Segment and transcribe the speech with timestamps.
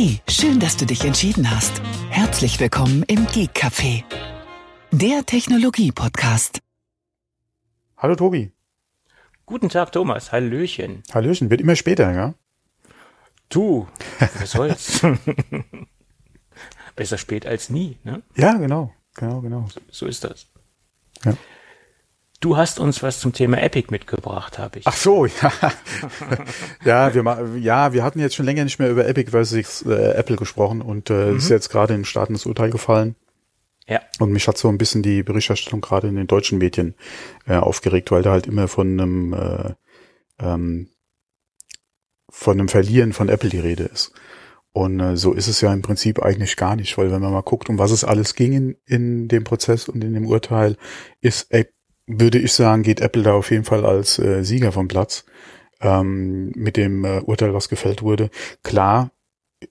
[0.00, 1.82] Hey, schön, dass du dich entschieden hast.
[2.08, 4.04] Herzlich willkommen im Geek Café,
[4.92, 6.60] der Technologie-Podcast.
[7.96, 8.52] Hallo Tobi.
[9.44, 10.30] Guten Tag, Thomas.
[10.30, 11.02] Hallöchen.
[11.12, 11.50] Hallöchen.
[11.50, 12.34] Wird immer später, ja?
[13.48, 13.88] Du,
[14.20, 15.04] was soll's?
[16.94, 18.22] Besser spät als nie, ne?
[18.36, 18.94] Ja, genau.
[19.16, 19.66] Genau, genau.
[19.90, 20.46] So ist das.
[21.24, 21.36] Ja.
[22.40, 24.86] Du hast uns was zum Thema Epic mitgebracht, habe ich.
[24.86, 25.52] Ach so, ja.
[26.84, 30.36] ja, wir, ja, wir hatten jetzt schon länger nicht mehr über Epic versus äh, Apple
[30.36, 33.16] gesprochen und äh, ist jetzt gerade in den Staaten das Urteil gefallen.
[33.88, 34.02] Ja.
[34.20, 36.94] Und mich hat so ein bisschen die Berichterstattung gerade in den deutschen Medien
[37.46, 39.74] äh, aufgeregt, weil da halt immer von einem äh,
[40.38, 40.88] ähm,
[42.30, 44.12] von einem Verlieren von Apple die Rede ist.
[44.72, 47.40] Und äh, so ist es ja im Prinzip eigentlich gar nicht, weil wenn man mal
[47.40, 50.76] guckt, um was es alles ging in, in dem Prozess und in dem Urteil,
[51.20, 51.64] ist, äh,
[52.08, 55.24] würde ich sagen, geht Apple da auf jeden Fall als äh, Sieger vom Platz
[55.80, 58.30] ähm, mit dem äh, Urteil, was gefällt wurde.
[58.62, 59.10] Klar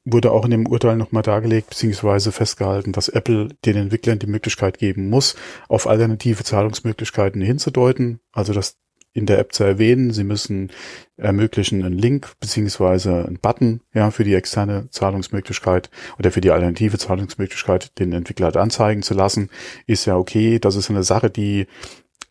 [0.05, 4.77] wurde auch in dem Urteil nochmal dargelegt, beziehungsweise festgehalten, dass Apple den Entwicklern die Möglichkeit
[4.77, 5.35] geben muss,
[5.69, 8.77] auf alternative Zahlungsmöglichkeiten hinzudeuten, also das
[9.13, 10.11] in der App zu erwähnen.
[10.11, 10.71] Sie müssen
[11.15, 16.99] ermöglichen einen Link beziehungsweise einen Button ja für die externe Zahlungsmöglichkeit oder für die alternative
[16.99, 19.49] Zahlungsmöglichkeit den Entwickler anzeigen zu lassen.
[19.87, 20.59] Ist ja okay.
[20.59, 21.65] Das ist eine Sache, die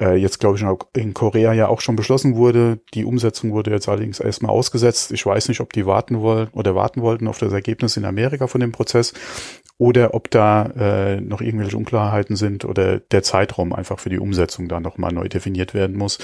[0.00, 0.64] äh, jetzt glaube ich
[1.00, 2.80] in- Korea ja auch schon beschlossen wurde.
[2.94, 5.12] Die Umsetzung wurde jetzt allerdings erstmal ausgesetzt.
[5.12, 8.46] Ich weiß nicht, ob die warten wollen oder warten wollten auf das Ergebnis in Amerika
[8.46, 9.14] von dem Prozess
[9.78, 14.68] oder ob da äh, noch irgendwelche Unklarheiten sind oder der Zeitraum einfach für die Umsetzung
[14.68, 16.18] da nochmal neu definiert werden muss.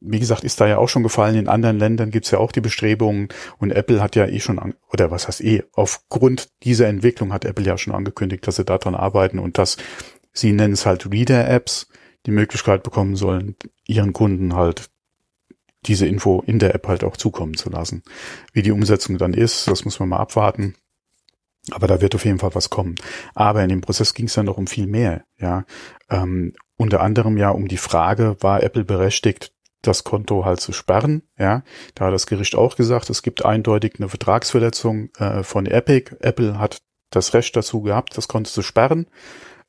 [0.00, 1.34] Wie gesagt, ist da ja auch schon gefallen.
[1.34, 4.74] In anderen Ländern gibt's ja auch die Bestrebungen und Apple hat ja eh schon, an,
[4.92, 8.94] oder was heißt eh, aufgrund dieser Entwicklung hat Apple ja schon angekündigt, dass sie daran
[8.94, 9.76] arbeiten und dass
[10.32, 11.88] sie nennen es halt Reader-Apps,
[12.26, 14.90] die Möglichkeit bekommen sollen, ihren Kunden halt
[15.86, 18.02] diese Info in der App halt auch zukommen zu lassen.
[18.52, 20.74] Wie die Umsetzung dann ist, das muss man mal abwarten.
[21.70, 22.94] Aber da wird auf jeden Fall was kommen.
[23.34, 25.24] Aber in dem Prozess ging es dann noch um viel mehr.
[25.38, 25.64] Ja,
[26.10, 29.52] ähm, unter anderem ja um die Frage, war Apple berechtigt,
[29.82, 31.22] das Konto halt zu sperren?
[31.38, 31.62] Ja,
[31.94, 36.16] da hat das Gericht auch gesagt, es gibt eindeutig eine Vertragsverletzung äh, von Epic.
[36.20, 39.06] Apple hat das Recht dazu gehabt, das Konto zu sperren.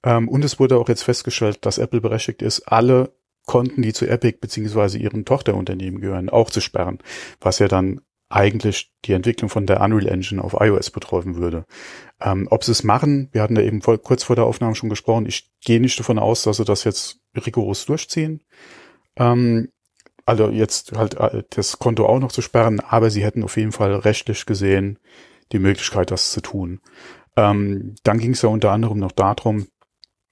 [0.04, 3.14] Ähm, und es wurde auch jetzt festgestellt, dass Apple berechtigt ist, alle
[3.46, 7.00] Konten, die zu Epic beziehungsweise ihren Tochterunternehmen gehören, auch zu sperren,
[7.42, 11.66] was ja dann eigentlich die Entwicklung von der Unreal Engine auf iOS betreffen würde.
[12.22, 14.90] Ähm, ob sie es machen, wir hatten da eben voll, kurz vor der Aufnahme schon
[14.90, 18.44] gesprochen, ich gehe nicht davon aus, dass sie das jetzt rigoros durchziehen.
[19.16, 19.70] Ähm,
[20.28, 23.72] also jetzt halt äh, das Konto auch noch zu sperren, aber sie hätten auf jeden
[23.72, 25.00] Fall rechtlich gesehen
[25.52, 26.82] die Möglichkeit, das zu tun.
[27.36, 29.68] Ähm, dann ging es ja unter anderem noch darum,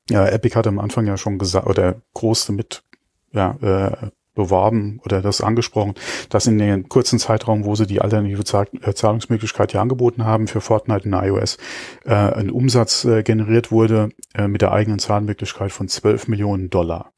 [0.09, 2.83] ja, Epic hat am Anfang ja schon gesagt, oder groß damit
[3.31, 5.95] ja, äh, beworben oder das angesprochen,
[6.29, 8.43] dass in dem kurzen Zeitraum, wo sie die alternative
[8.81, 11.57] äh, Zahlungsmöglichkeit ja angeboten haben für Fortnite in iOS,
[12.05, 17.11] äh, ein Umsatz äh, generiert wurde äh, mit der eigenen Zahlmöglichkeit von 12 Millionen Dollar.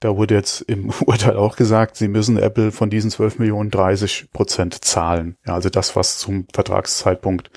[0.00, 4.32] Da wurde jetzt im Urteil auch gesagt, sie müssen Apple von diesen 12 Millionen 30
[4.32, 5.36] Prozent zahlen.
[5.46, 7.50] Ja, also das, was zum Vertragszeitpunkt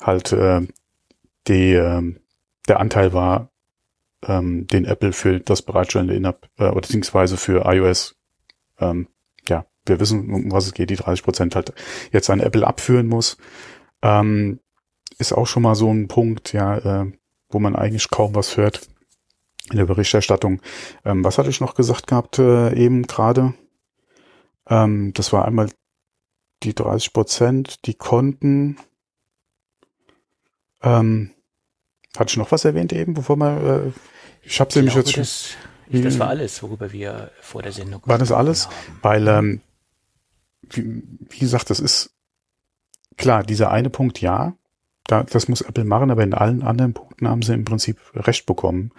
[0.00, 0.60] halt äh,
[1.48, 2.14] die, äh,
[2.68, 3.51] der Anteil war,
[4.26, 8.16] ähm, den Apple für das bereitstellende In-App äh, oder beziehungsweise für iOS,
[8.78, 9.08] ähm,
[9.48, 11.72] ja, wir wissen, um was es geht, die 30 Prozent halt
[12.12, 13.36] jetzt an Apple abführen muss,
[14.02, 14.60] ähm,
[15.18, 17.12] ist auch schon mal so ein Punkt, ja, äh,
[17.48, 18.88] wo man eigentlich kaum was hört
[19.70, 20.60] in der Berichterstattung.
[21.04, 23.54] Ähm, was hatte ich noch gesagt gehabt äh, eben gerade?
[24.68, 25.70] Ähm, das war einmal
[26.62, 28.76] die 30 Prozent, die Konten.
[30.82, 31.30] Ähm,
[32.16, 33.92] hatte ich noch was erwähnt eben, bevor man, äh,
[34.42, 35.50] ich habe Ich nämlich jetzt schon, das,
[35.88, 38.66] ich, das war alles, worüber wir vor der Sendung war das alles?
[38.66, 38.98] haben.
[39.02, 39.60] Weil, ähm,
[40.70, 42.10] wie, wie gesagt, das ist
[43.16, 44.54] klar, dieser eine Punkt ja,
[45.06, 48.46] da, das muss Apple machen, aber in allen anderen Punkten haben sie im Prinzip recht
[48.46, 48.92] bekommen.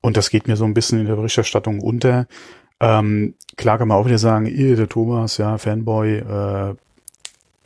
[0.00, 2.26] Und das geht mir so ein bisschen in der Berichterstattung unter.
[2.80, 6.74] Ähm, klar kann man auch wieder sagen, ihr, der Thomas, ja, Fanboy, äh,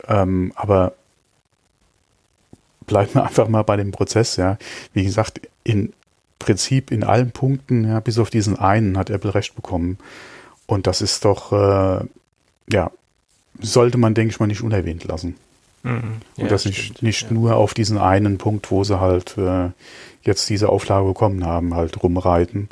[0.07, 0.93] ähm, aber
[2.85, 4.57] bleiben wir einfach mal bei dem Prozess, ja.
[4.93, 5.93] Wie gesagt, in
[6.39, 9.97] Prinzip in allen Punkten, ja, bis auf diesen einen hat Apple recht bekommen.
[10.65, 12.05] Und das ist doch, äh,
[12.71, 12.91] ja,
[13.59, 15.35] sollte man, denke ich mal, nicht unerwähnt lassen.
[15.83, 16.21] Mhm.
[16.37, 17.33] Und Ja, das nicht, stimmt, nicht ja.
[17.33, 19.69] nur auf diesen einen Punkt, wo sie halt äh,
[20.23, 22.69] jetzt diese Auflage bekommen haben, halt rumreiten.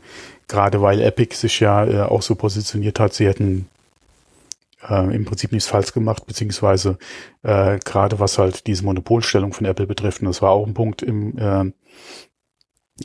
[0.48, 3.68] Gerade weil Epic sich ja äh, auch so positioniert hat, sie hätten
[4.88, 6.98] äh, im Prinzip nichts falsch gemacht, beziehungsweise
[7.44, 10.22] äh, gerade was halt diese Monopolstellung von Apple betrifft.
[10.22, 11.72] Und das war auch ein Punkt im äh,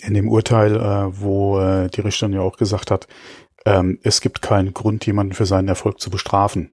[0.00, 3.08] in dem Urteil, äh, wo äh, die Richterin ja auch gesagt hat,
[3.66, 6.72] ähm, es gibt keinen Grund, jemanden für seinen Erfolg zu bestrafen.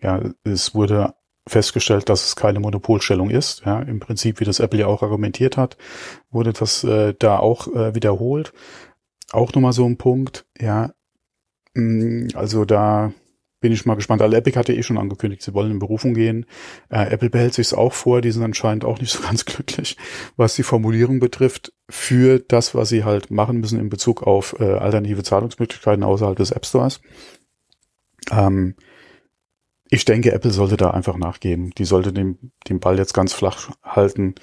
[0.00, 1.14] Ja, es wurde
[1.46, 3.62] festgestellt, dass es keine Monopolstellung ist.
[3.64, 5.76] Ja, Im Prinzip, wie das Apple ja auch argumentiert hat,
[6.30, 8.52] wurde das äh, da auch äh, wiederholt.
[9.32, 10.92] Auch nochmal so ein Punkt, ja.
[11.74, 13.12] Mm, also da
[13.60, 14.22] bin ich mal gespannt.
[14.22, 16.46] Also Epic hatte eh schon angekündigt, sie wollen in Berufung gehen.
[16.90, 19.96] Äh, Apple behält sich auch vor, die sind anscheinend auch nicht so ganz glücklich,
[20.36, 24.64] was die Formulierung betrifft, für das, was sie halt machen müssen in Bezug auf äh,
[24.64, 27.00] alternative Zahlungsmöglichkeiten außerhalb des App Stores.
[28.30, 28.74] Ähm,
[29.90, 31.70] ich denke, Apple sollte da einfach nachgeben.
[31.78, 34.34] Die sollte den, den Ball jetzt ganz flach halten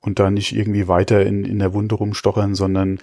[0.00, 3.00] und da nicht irgendwie weiter in, in der Wunde rumstochern, sondern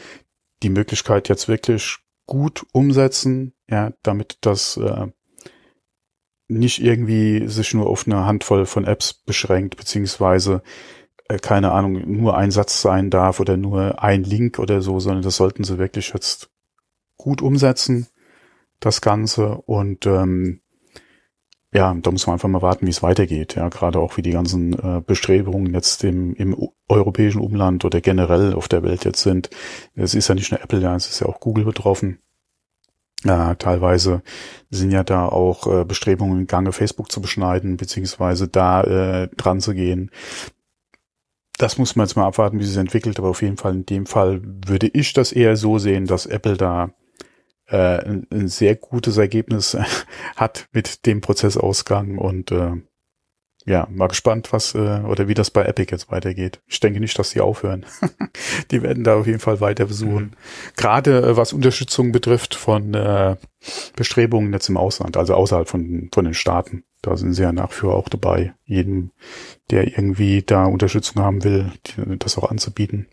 [0.64, 5.08] die Möglichkeit jetzt wirklich gut umsetzen, ja, damit das äh,
[6.52, 10.62] nicht irgendwie sich nur auf eine Handvoll von Apps beschränkt, beziehungsweise
[11.28, 15.24] äh, keine Ahnung, nur ein Satz sein darf oder nur ein Link oder so, sondern
[15.24, 16.50] das sollten sie wirklich jetzt
[17.18, 18.08] gut umsetzen,
[18.80, 19.56] das Ganze.
[19.66, 20.62] Und ähm,
[21.74, 23.56] ja, da muss man einfach mal warten, wie es weitergeht.
[23.56, 26.56] Ja, gerade auch wie die ganzen äh, Bestrebungen jetzt im, im
[26.90, 29.50] europäischen Umland oder generell auf der Welt jetzt sind.
[29.96, 32.20] Es ist ja nicht nur Apple, ja, es ist ja auch Google betroffen.
[33.24, 34.24] Ja, teilweise
[34.72, 39.62] sind ja da auch äh, Bestrebungen im Gange, Facebook zu beschneiden, beziehungsweise da äh, dran
[39.62, 40.10] zu gehen.
[41.58, 44.06] Das muss man jetzt mal abwarten, wie sich entwickelt, aber auf jeden Fall in dem
[44.08, 46.90] Fall würde ich das eher so sehen, dass Apple da
[47.68, 49.78] äh, ein, ein sehr gutes Ergebnis
[50.36, 52.82] hat mit dem Prozessausgang und äh,
[53.66, 56.62] ja, mal gespannt, was äh, oder wie das bei Epic jetzt weitergeht.
[56.68, 57.86] Ich denke nicht, dass die aufhören.
[58.72, 60.24] die werden da auf jeden Fall weiter besuchen.
[60.24, 60.32] Mhm.
[60.78, 63.36] Gerade äh, was Unterstützung betrifft von äh,
[63.96, 66.84] Bestrebungen jetzt im Ausland, also außerhalb von, von den Staaten.
[67.02, 69.12] Da sind sie ja nach wie vor auch dabei, jedem,
[69.70, 73.08] der irgendwie da Unterstützung haben will, die, das auch anzubieten.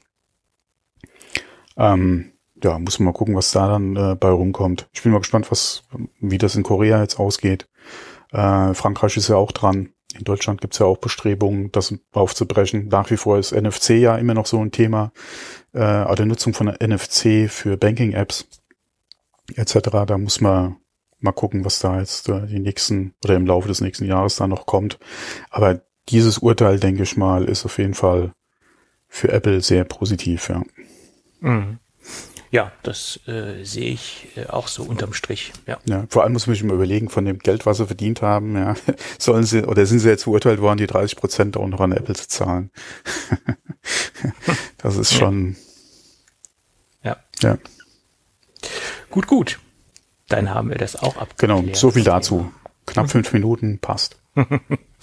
[1.77, 4.89] Ähm, ja, muss man mal gucken, was da dann äh, bei rumkommt.
[4.93, 5.85] Ich bin mal gespannt, was,
[6.21, 7.69] wie das in Korea jetzt ausgeht.
[8.33, 12.89] Äh, Frankreich ist ja auch dran in Deutschland gibt es ja auch Bestrebungen, das aufzubrechen.
[12.89, 15.13] Nach wie vor ist NFC ja immer noch so ein Thema,
[15.73, 18.49] äh, die Nutzung von NFC für Banking-Apps
[19.55, 19.91] etc.
[20.07, 20.77] Da muss man
[21.21, 24.47] mal gucken, was da jetzt äh, die nächsten oder im Laufe des nächsten Jahres da
[24.47, 24.99] noch kommt.
[25.51, 28.33] Aber dieses Urteil, denke ich mal, ist auf jeden Fall
[29.09, 30.63] für Apple sehr positiv, ja.
[31.41, 31.79] Mhm.
[32.51, 35.53] Ja, das äh, sehe ich äh, auch so unterm Strich.
[35.67, 35.79] Ja.
[35.85, 38.57] ja, vor allem muss man sich mal überlegen, von dem Geld, was sie verdient haben,
[38.57, 38.75] ja,
[39.19, 42.15] sollen sie oder sind sie jetzt verurteilt worden, die 30 Prozent auch noch an Apple
[42.15, 42.71] zu zahlen?
[44.79, 45.57] das ist schon.
[47.03, 47.17] Ja.
[47.43, 47.59] ja.
[49.11, 49.59] Gut, gut.
[50.29, 51.61] Dann haben wir das auch abgeklärt.
[51.63, 52.53] Genau, so viel dazu.
[52.87, 54.17] Knapp fünf Minuten passt.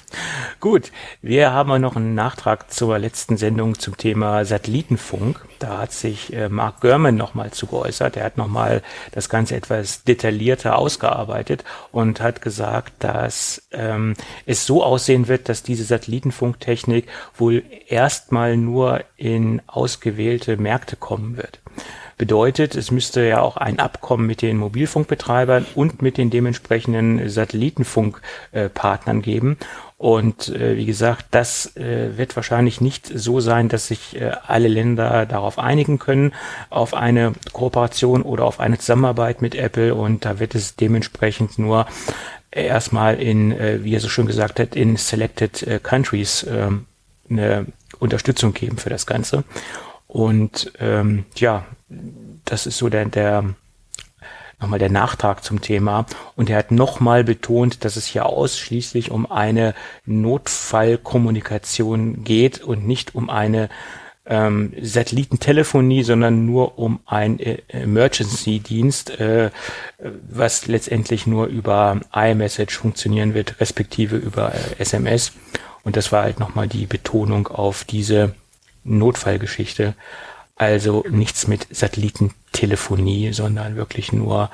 [0.59, 0.91] Gut,
[1.21, 5.45] wir haben noch einen Nachtrag zur letzten Sendung zum Thema Satellitenfunk.
[5.59, 8.17] Da hat sich äh, Mark Gurman nochmal zu geäußert.
[8.17, 8.81] Er hat nochmal
[9.11, 14.15] das Ganze etwas detaillierter ausgearbeitet und hat gesagt, dass ähm,
[14.45, 21.59] es so aussehen wird, dass diese Satellitenfunktechnik wohl erstmal nur in ausgewählte Märkte kommen wird.
[22.17, 29.21] Bedeutet, es müsste ja auch ein Abkommen mit den Mobilfunkbetreibern und mit den dementsprechenden Satellitenfunkpartnern
[29.21, 29.57] geben.
[29.97, 34.67] Und äh, wie gesagt, das äh, wird wahrscheinlich nicht so sein, dass sich äh, alle
[34.67, 36.33] Länder darauf einigen können,
[36.69, 39.95] auf eine Kooperation oder auf eine Zusammenarbeit mit Apple.
[39.95, 41.87] Und da wird es dementsprechend nur
[42.51, 46.71] erstmal in, äh, wie er so schön gesagt hat, in selected äh, countries äh,
[47.29, 47.65] eine
[47.99, 49.45] Unterstützung geben für das Ganze.
[50.07, 51.65] Und ähm, ja,
[52.43, 53.55] das ist so der, der
[54.65, 56.07] nochmal der Nachtrag zum Thema.
[56.35, 63.13] Und er hat nochmal betont, dass es hier ausschließlich um eine Notfallkommunikation geht und nicht
[63.13, 63.69] um eine
[64.25, 69.51] ähm, Satellitentelefonie, sondern nur um ein äh, Emergency-Dienst, äh,
[69.99, 75.33] was letztendlich nur über iMessage funktionieren wird, respektive über äh, SMS.
[75.83, 78.33] Und das war halt nochmal die Betonung auf diese
[78.83, 79.93] Notfallgeschichte.
[80.55, 84.49] Also nichts mit Satellitentelefonie, sondern wirklich nur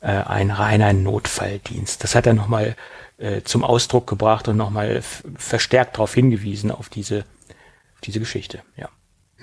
[0.00, 2.02] äh, ein reiner Notfalldienst.
[2.02, 2.74] Das hat er nochmal
[3.18, 5.02] äh, zum Ausdruck gebracht und nochmal
[5.36, 7.24] verstärkt darauf hingewiesen, auf diese,
[8.04, 8.88] diese Geschichte, ja.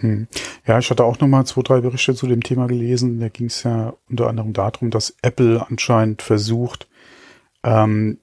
[0.01, 0.27] Hm.
[0.65, 3.19] Ja, ich hatte auch nochmal zwei, drei Berichte zu dem Thema gelesen.
[3.19, 6.87] Da ging es ja unter anderem darum, dass Apple anscheinend versucht,
[7.63, 8.19] ähm,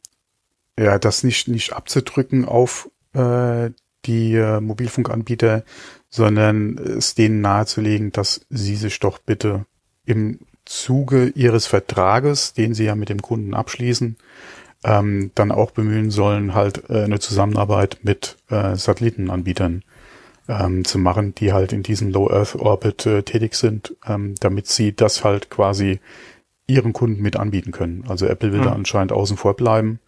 [0.79, 3.71] ja, das nicht, nicht abzudrücken auf äh,
[4.07, 5.65] die äh, Mobilfunkanbieter,
[6.17, 9.67] sondern es denen nahezulegen, dass sie sich doch bitte
[10.07, 14.17] im Zuge ihres Vertrages, den sie ja mit dem Kunden abschließen,
[14.83, 19.85] ähm, dann auch bemühen sollen, halt äh, eine Zusammenarbeit mit äh, Satellitenanbietern
[20.49, 24.69] ähm, zu machen, die halt in diesem Low Earth Orbit äh, tätig sind, ähm, damit
[24.69, 26.01] sie das halt quasi
[26.67, 28.05] ihren Kunden mit anbieten können.
[28.09, 28.65] Also Apple will mhm.
[28.65, 30.01] da anscheinend außen vor bleiben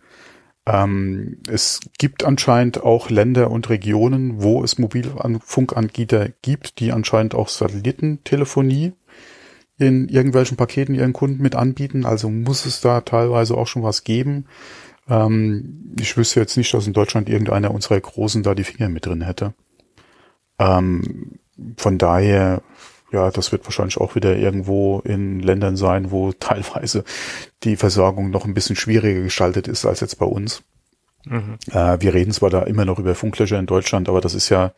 [0.69, 7.49] Ähm, es gibt anscheinend auch Länder und Regionen, wo es Mobilfunkanbieter gibt, die anscheinend auch
[7.49, 8.93] Satellitentelefonie
[9.79, 12.05] in irgendwelchen Paketen ihren Kunden mit anbieten.
[12.05, 14.45] Also muss es da teilweise auch schon was geben.
[15.09, 19.07] Ähm, ich wüsste jetzt nicht, dass in Deutschland irgendeiner unserer Großen da die Finger mit
[19.07, 19.55] drin hätte.
[20.59, 21.39] Ähm,
[21.77, 22.63] von daher,
[23.11, 27.05] ja, das wird wahrscheinlich auch wieder irgendwo in Ländern sein, wo teilweise
[27.65, 30.63] die Versorgung noch ein bisschen schwieriger gestaltet ist als jetzt bei uns.
[31.25, 31.59] Mhm.
[31.71, 34.73] Äh, wir reden zwar da immer noch über Funklöcher in Deutschland, aber das ist ja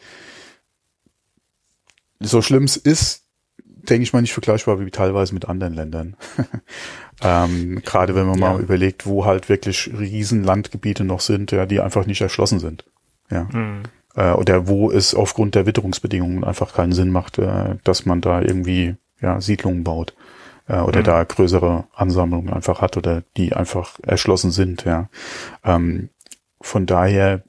[2.20, 3.24] so schlimm es ist,
[3.56, 6.16] denke ich mal, nicht vergleichbar wie teilweise mit anderen Ländern.
[7.22, 8.52] ähm, Gerade wenn man ja.
[8.52, 12.84] mal überlegt, wo halt wirklich riesen Landgebiete noch sind, ja, die einfach nicht erschlossen sind.
[13.30, 13.44] Ja.
[13.44, 13.82] Mhm.
[14.20, 18.42] Äh, oder wo es aufgrund der Witterungsbedingungen einfach keinen Sinn macht, äh, dass man da
[18.42, 20.14] irgendwie ja, Siedlungen baut.
[20.68, 21.04] Äh, oder mhm.
[21.04, 25.08] da größere Ansammlungen einfach hat oder die einfach erschlossen sind, ja.
[25.64, 26.10] Ähm,
[26.60, 27.42] von daher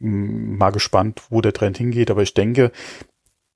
[0.00, 2.72] mal gespannt, wo der Trend hingeht, aber ich denke,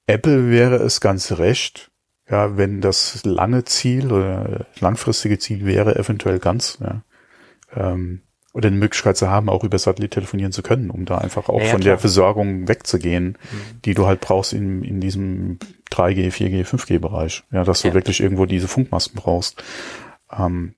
[0.07, 1.91] Apple wäre es ganz recht,
[2.31, 7.03] ja, wenn das lange Ziel oder langfristige Ziel wäre, eventuell ganz, ja,
[7.75, 11.49] ähm, oder eine Möglichkeit zu haben, auch über Satellit telefonieren zu können, um da einfach
[11.49, 11.93] auch ja, von klar.
[11.93, 13.81] der Versorgung wegzugehen, mhm.
[13.85, 15.59] die du halt brauchst in, in diesem
[15.91, 17.45] 3G, 4G, 5G Bereich.
[17.51, 17.95] Ja, dass du ja.
[17.95, 19.63] wirklich irgendwo diese Funkmasten brauchst.
[20.31, 20.75] Ähm,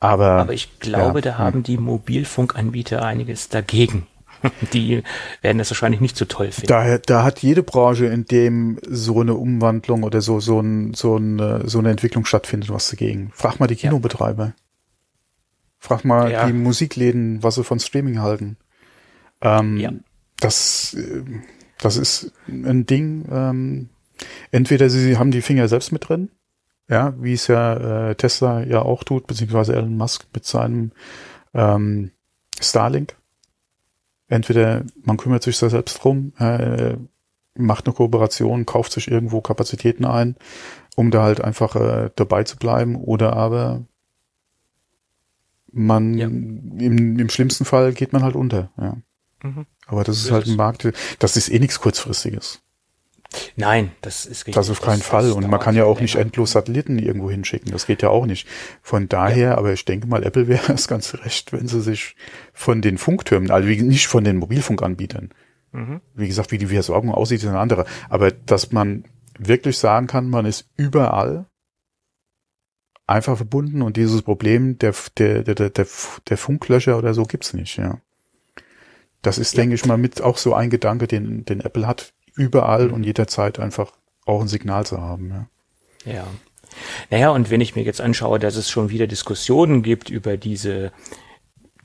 [0.00, 4.06] aber, aber ich glaube, ja, da haben die Mobilfunkanbieter einiges dagegen.
[4.72, 5.02] Die
[5.42, 6.68] werden das wahrscheinlich nicht so toll finden.
[6.68, 11.16] Da, da hat jede Branche, in dem so eine Umwandlung oder so, so, ein, so,
[11.16, 13.32] eine, so eine Entwicklung stattfindet, was dagegen.
[13.34, 14.52] Frag mal die Kinobetreiber.
[15.78, 16.46] Frag mal ja.
[16.46, 18.56] die Musikläden, was sie von Streaming halten.
[19.40, 19.92] Ähm, ja.
[20.40, 21.22] Das, äh,
[21.80, 23.24] das ist ein Ding.
[23.30, 23.88] Ähm,
[24.50, 26.30] entweder sie haben die Finger selbst mit drin,
[26.88, 30.92] ja, wie es ja äh, Tesla ja auch tut, beziehungsweise Elon Musk mit seinem
[31.54, 32.10] ähm,
[32.60, 33.18] Starlink
[34.28, 36.96] entweder man kümmert sich da selbst drum, äh,
[37.54, 40.36] macht eine Kooperation, kauft sich irgendwo Kapazitäten ein,
[40.96, 43.82] um da halt einfach äh, dabei zu bleiben, oder aber
[45.72, 46.26] man ja.
[46.26, 48.96] im, im schlimmsten Fall geht man halt unter, ja.
[49.42, 49.66] Mhm.
[49.86, 52.60] Aber das ist halt ein Markt, das ist eh nichts kurzfristiges.
[53.56, 54.54] Nein, das ist richtig.
[54.54, 55.24] Das auf keinen das, Fall.
[55.24, 57.70] Das und man kann ja auch nicht endlos Satelliten irgendwo hinschicken.
[57.72, 58.48] Das geht ja auch nicht.
[58.82, 59.58] Von daher, ja.
[59.58, 62.16] aber ich denke mal, Apple wäre es ganz recht, wenn sie sich
[62.52, 65.30] von den Funktürmen, also nicht von den Mobilfunkanbietern,
[65.72, 66.00] mhm.
[66.14, 67.84] wie gesagt, wie die Versorgung aussieht, ist eine andere.
[68.08, 69.04] Aber dass man
[69.38, 71.46] wirklich sagen kann, man ist überall
[73.08, 75.86] einfach verbunden und dieses Problem der, der, der, der,
[76.28, 78.00] der Funklöcher oder so gibt's nicht, ja.
[79.22, 79.62] Das ist, ja.
[79.62, 83.58] denke ich mal, mit auch so ein Gedanke, den, den Apple hat überall und jederzeit
[83.58, 83.92] einfach
[84.26, 85.48] auch ein Signal zu haben.
[86.04, 86.12] Ja.
[86.12, 86.26] ja.
[87.10, 90.92] Naja, und wenn ich mir jetzt anschaue, dass es schon wieder Diskussionen gibt über diese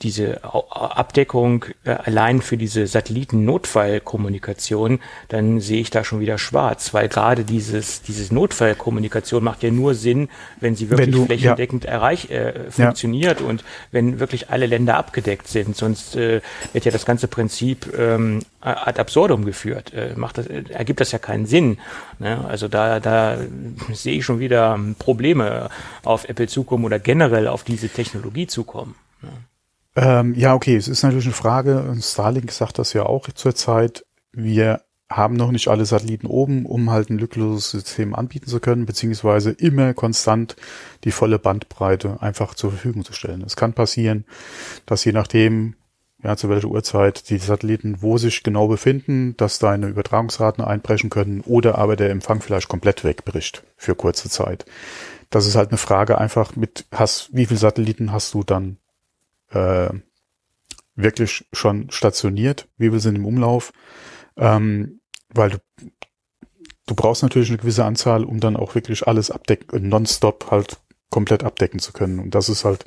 [0.01, 7.07] diese Abdeckung äh, allein für diese Satelliten-Notfallkommunikation, dann sehe ich da schon wieder schwarz, weil
[7.07, 11.91] gerade dieses, dieses Notfallkommunikation macht ja nur Sinn, wenn sie wirklich wenn du, flächendeckend ja.
[11.91, 13.47] erreich, äh, funktioniert ja.
[13.47, 15.75] und wenn wirklich alle Länder abgedeckt sind.
[15.75, 16.41] Sonst äh,
[16.73, 19.93] wird ja das ganze Prinzip ähm, ad absurdum geführt.
[19.93, 21.77] Äh, macht das, äh, ergibt das ja keinen Sinn.
[22.19, 22.43] Ne?
[22.47, 23.37] Also da, da
[23.93, 25.69] sehe ich schon wieder Probleme
[26.03, 28.95] auf Apple zukommen oder generell auf diese Technologie zukommen.
[29.21, 29.29] Ne?
[29.95, 34.05] Ähm, ja, okay, es ist natürlich eine Frage, und Starlink sagt das ja auch zurzeit,
[34.31, 34.81] wir
[35.11, 39.51] haben noch nicht alle Satelliten oben, um halt ein lückloses System anbieten zu können, beziehungsweise
[39.51, 40.55] immer konstant
[41.03, 43.43] die volle Bandbreite einfach zur Verfügung zu stellen.
[43.45, 44.25] Es kann passieren,
[44.87, 45.75] dass je nachdem,
[46.23, 51.41] ja, zu welcher Uhrzeit die Satelliten wo sich genau befinden, dass deine Übertragungsraten einbrechen können
[51.41, 54.65] oder aber der Empfang vielleicht komplett wegbricht für kurze Zeit.
[55.29, 58.77] Das ist halt eine Frage einfach mit, hast, wie viele Satelliten hast du dann
[59.53, 59.89] äh,
[60.95, 63.73] wirklich schon stationiert, wie wir sind im Umlauf,
[64.37, 65.57] ähm, weil du,
[66.85, 70.77] du brauchst natürlich eine gewisse Anzahl, um dann auch wirklich alles abdecken, nonstop halt
[71.09, 72.19] komplett abdecken zu können.
[72.19, 72.85] Und das ist halt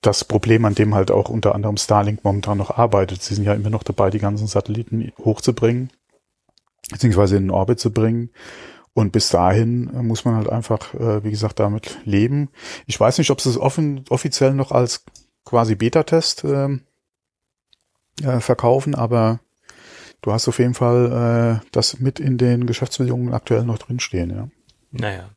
[0.00, 3.22] das Problem, an dem halt auch unter anderem Starlink momentan noch arbeitet.
[3.22, 5.90] Sie sind ja immer noch dabei, die ganzen Satelliten hochzubringen,
[6.90, 8.30] beziehungsweise in den Orbit zu bringen.
[8.98, 12.48] Und bis dahin äh, muss man halt einfach, äh, wie gesagt, damit leben.
[12.86, 15.04] Ich weiß nicht, ob sie es offen, offiziell noch als
[15.44, 16.80] quasi Beta-Test äh,
[18.24, 19.38] äh, verkaufen, aber
[20.20, 24.48] du hast auf jeden Fall äh, das mit in den Geschäftsbedingungen aktuell noch drinstehen, ja.
[24.90, 25.30] Naja.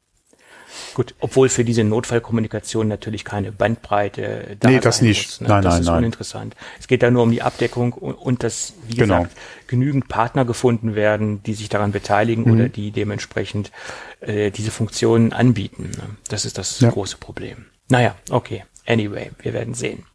[0.93, 4.73] Gut, obwohl für diese Notfallkommunikation natürlich keine Bandbreite da ist.
[4.73, 5.27] Nee, das nicht.
[5.27, 5.47] Muss, ne?
[5.47, 5.97] Nein, das nein, ist nein.
[5.97, 6.55] uninteressant.
[6.79, 9.19] Es geht da nur um die Abdeckung und, und dass, wie genau.
[9.19, 12.51] gesagt, genügend Partner gefunden werden, die sich daran beteiligen mhm.
[12.51, 13.71] oder die dementsprechend
[14.19, 15.91] äh, diese Funktionen anbieten.
[15.95, 16.03] Ne?
[16.27, 16.89] Das ist das ja.
[16.89, 17.65] große Problem.
[17.89, 18.63] Naja, okay.
[18.87, 20.05] Anyway, wir werden sehen.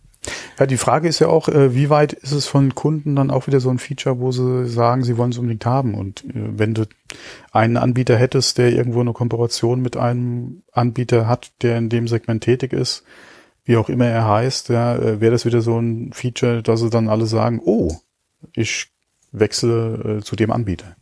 [0.59, 3.47] Ja, die Frage ist ja auch, äh, wie weit ist es von Kunden dann auch
[3.47, 5.95] wieder so ein Feature, wo sie sagen, sie wollen es unbedingt haben.
[5.95, 6.87] Und äh, wenn du
[7.53, 12.43] einen Anbieter hättest, der irgendwo eine Kooperation mit einem Anbieter hat, der in dem Segment
[12.43, 13.05] tätig ist,
[13.65, 16.91] wie auch immer er heißt, ja, äh, wäre das wieder so ein Feature, dass sie
[16.91, 17.93] dann alle sagen, oh,
[18.55, 18.89] ich
[19.33, 20.97] wechsle zu dem Anbieter.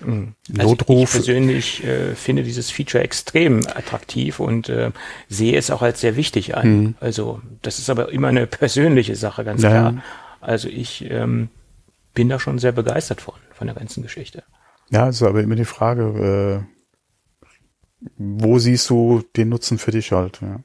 [0.00, 0.34] Mhm.
[0.58, 1.10] Also Notruf.
[1.10, 4.90] Ich persönlich äh, finde dieses Feature extrem attraktiv und äh,
[5.28, 6.68] sehe es auch als sehr wichtig an.
[6.68, 6.94] Mhm.
[7.00, 9.94] Also das ist aber immer eine persönliche Sache, ganz klar.
[9.94, 10.02] Ja.
[10.40, 11.48] Also ich ähm,
[12.12, 14.44] bin da schon sehr begeistert von, von der ganzen Geschichte.
[14.90, 16.74] Ja, ist aber immer die Frage, äh,
[18.16, 20.40] wo siehst du den Nutzen für dich halt?
[20.42, 20.60] Ja.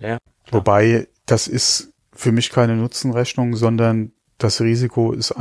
[0.00, 0.18] ja
[0.50, 5.34] Wobei, das ist für mich keine Nutzenrechnung, sondern das Risiko ist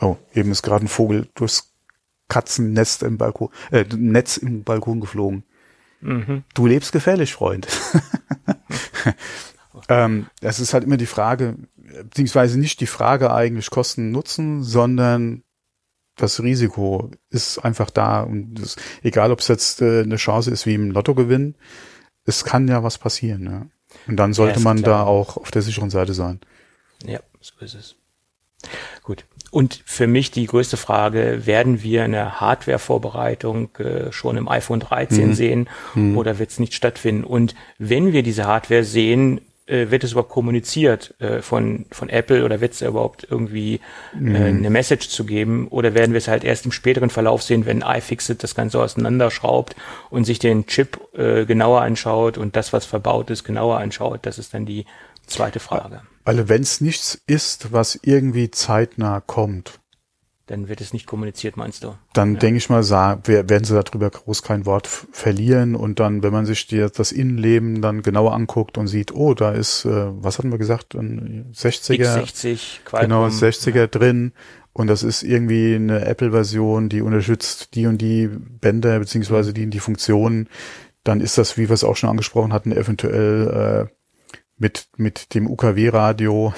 [0.00, 1.72] Oh, eben ist gerade ein Vogel durchs
[2.28, 5.44] Katzennest im Balkon, äh, Netz im Balkon geflogen.
[6.00, 6.44] Mhm.
[6.54, 7.66] Du lebst gefährlich, Freund.
[9.88, 15.42] ähm, das ist halt immer die Frage, beziehungsweise nicht die Frage eigentlich Kosten Nutzen, sondern
[16.16, 20.66] das Risiko ist einfach da und das, egal ob es jetzt äh, eine Chance ist
[20.66, 21.54] wie im Lottogewinn,
[22.24, 23.44] es kann ja was passieren.
[23.44, 23.66] Ja.
[24.06, 25.04] Und dann sollte ja, man klar.
[25.04, 26.40] da auch auf der sicheren Seite sein.
[27.04, 27.96] Ja, so ist es.
[29.02, 29.24] Gut.
[29.50, 35.28] Und für mich die größte Frage, werden wir eine Hardware-Vorbereitung äh, schon im iPhone 13
[35.28, 35.34] mhm.
[35.34, 36.18] sehen mhm.
[36.18, 37.24] oder wird es nicht stattfinden?
[37.24, 42.44] Und wenn wir diese Hardware sehen, äh, wird es überhaupt kommuniziert äh, von, von Apple
[42.44, 43.80] oder wird es überhaupt irgendwie
[44.14, 44.36] äh, mhm.
[44.36, 45.68] eine Message zu geben?
[45.68, 49.76] Oder werden wir es halt erst im späteren Verlauf sehen, wenn iFixit das Ganze auseinanderschraubt
[50.10, 54.20] und sich den Chip äh, genauer anschaut und das, was verbaut ist, genauer anschaut?
[54.22, 54.86] Das ist dann die
[55.28, 56.02] zweite Frage.
[56.24, 59.80] Also wenn es nichts ist, was irgendwie zeitnah kommt,
[60.48, 61.94] dann wird es nicht kommuniziert, meinst du?
[62.14, 62.38] Dann ja.
[62.40, 66.66] denke ich mal, werden sie darüber groß kein Wort verlieren und dann, wenn man sich
[66.66, 70.58] die, das Innenleben dann genauer anguckt und sieht, oh, da ist, äh, was hatten wir
[70.58, 73.86] gesagt, ein 60er, X60, Qualcomm, genau, 60er ja.
[73.86, 74.32] drin
[74.72, 79.70] und das ist irgendwie eine Apple-Version, die unterstützt die und die Bänder beziehungsweise die und
[79.70, 80.48] die Funktionen,
[81.04, 83.97] dann ist das, wie wir es auch schon angesprochen hatten, eventuell äh,
[84.58, 86.52] mit, mit dem UKW-Radio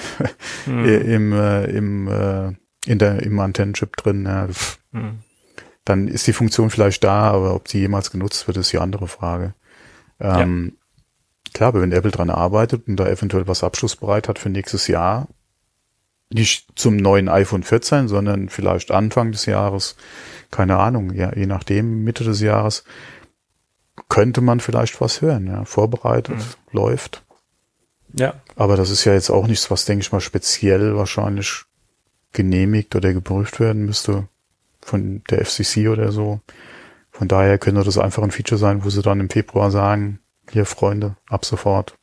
[0.65, 0.85] mhm.
[0.85, 2.53] im, äh, im, äh,
[2.85, 4.25] in der, im Antennenchip drin.
[4.25, 4.47] Ja.
[4.91, 5.19] Mhm.
[5.85, 9.07] Dann ist die Funktion vielleicht da, aber ob sie jemals genutzt wird, ist die andere
[9.07, 9.55] Frage.
[10.19, 11.51] Ähm, ja.
[11.53, 15.27] Klar, aber wenn Apple dran arbeitet und da eventuell was abschlussbereit hat für nächstes Jahr,
[16.33, 19.95] nicht zum neuen iPhone 14, sondern vielleicht Anfang des Jahres,
[20.49, 22.85] keine Ahnung, ja, je nachdem, Mitte des Jahres,
[24.07, 26.77] könnte man vielleicht was hören, ja, vorbereitet, mhm.
[26.77, 27.23] läuft.
[28.13, 28.35] Ja.
[28.55, 31.63] Aber das ist ja jetzt auch nichts, was, denke ich mal, speziell wahrscheinlich
[32.33, 34.27] genehmigt oder geprüft werden müsste
[34.81, 36.39] von der FCC oder so.
[37.11, 40.19] Von daher könnte das einfach ein Feature sein, wo sie dann im Februar sagen,
[40.49, 41.97] hier Freunde, ab sofort.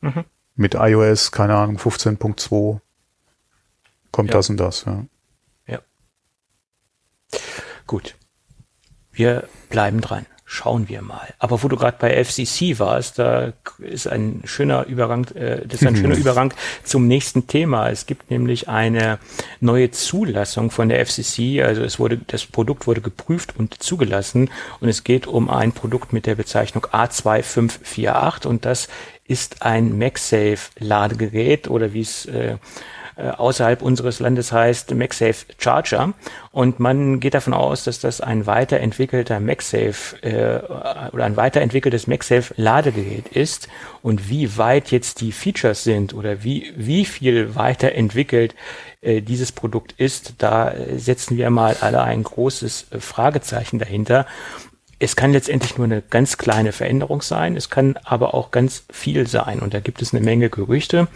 [0.00, 0.24] Mhm.
[0.56, 2.80] Mit iOS, keine Ahnung, 15.2
[4.10, 4.36] kommt ja.
[4.36, 5.04] das und das, ja.
[5.66, 5.78] Ja.
[7.86, 8.16] Gut.
[9.12, 11.32] Wir bleiben dran schauen wir mal.
[11.38, 15.86] Aber wo du gerade bei FCC warst, da ist ein schöner Übergang, äh, das ist
[15.86, 17.88] ein schöner Übergang zum nächsten Thema.
[17.88, 19.20] Es gibt nämlich eine
[19.60, 21.62] neue Zulassung von der FCC.
[21.62, 26.12] Also es wurde, das Produkt wurde geprüft und zugelassen und es geht um ein Produkt
[26.12, 28.88] mit der Bezeichnung A2548 und das
[29.28, 32.56] ist ein MagSafe Ladegerät oder wie es äh,
[33.28, 36.14] außerhalb unseres Landes heißt MagSafe Charger.
[36.52, 42.54] Und man geht davon aus, dass das ein weiterentwickelter MagSafe äh, oder ein weiterentwickeltes MagSafe
[42.56, 43.68] Ladegerät ist.
[44.02, 48.54] Und wie weit jetzt die Features sind oder wie, wie viel weiterentwickelt
[49.02, 54.26] äh, dieses Produkt ist, da setzen wir mal alle ein großes äh, Fragezeichen dahinter
[55.02, 59.26] es kann letztendlich nur eine ganz kleine Veränderung sein, es kann aber auch ganz viel
[59.26, 59.60] sein.
[59.60, 61.08] Und da gibt es eine Menge Gerüchte.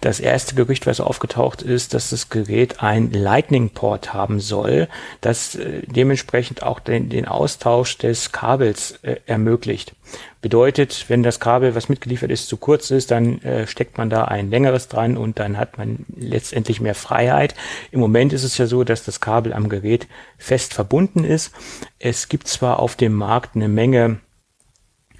[0.00, 4.88] Das erste Gerücht, was aufgetaucht ist, dass das Gerät ein Lightning-Port haben soll,
[5.20, 9.94] das äh, dementsprechend auch den, den Austausch des Kabels äh, ermöglicht.
[10.40, 14.24] Bedeutet, wenn das Kabel, was mitgeliefert ist, zu kurz ist, dann äh, steckt man da
[14.24, 17.54] ein längeres dran und dann hat man letztendlich mehr Freiheit.
[17.90, 21.52] Im Moment ist es ja so, dass das Kabel am Gerät fest verbunden ist.
[21.98, 24.20] Es gibt zwar auf dem Markt eine Menge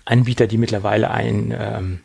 [0.04, 2.00] Anbieter, die mittlerweile ein ähm,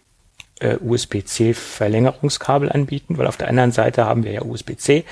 [0.60, 5.06] äh, USB-C Verlängerungskabel anbieten, weil auf der anderen Seite haben wir ja USB-C,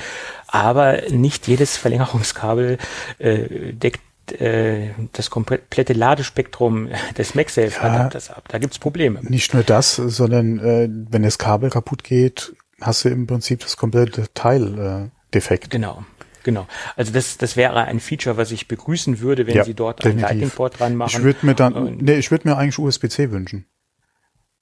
[0.48, 2.78] aber nicht jedes Verlängerungskabel
[3.20, 8.46] äh, deckt das komplette Ladespektrum des MagSafe-Adapters ja, ab.
[8.48, 9.20] Da gibt's Probleme.
[9.24, 13.78] Nicht nur das, sondern äh, wenn das Kabel kaputt geht, hast du im Prinzip das
[13.78, 15.70] komplette Teil äh, defekt.
[15.70, 16.06] Genau.
[16.44, 16.68] Genau.
[16.96, 20.26] Also das, das wäre ein Feature, was ich begrüßen würde, wenn ja, Sie dort definitiv.
[20.26, 21.18] einen Lightning-Port dran machen.
[21.18, 23.66] Ich würde mir dann, nee, ich würde mir eigentlich USB-C wünschen.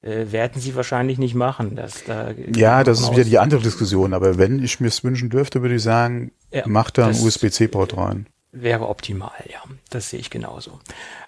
[0.01, 1.75] äh, werden sie wahrscheinlich nicht machen.
[1.75, 4.13] Dass da ja, das ist wieder die andere Diskussion.
[4.13, 7.95] Aber wenn ich mir es wünschen dürfte, würde ich sagen, ja, mach da einen USB-C-Port
[7.95, 8.27] rein.
[8.51, 9.61] Wäre optimal, ja.
[9.89, 10.79] Das sehe ich genauso.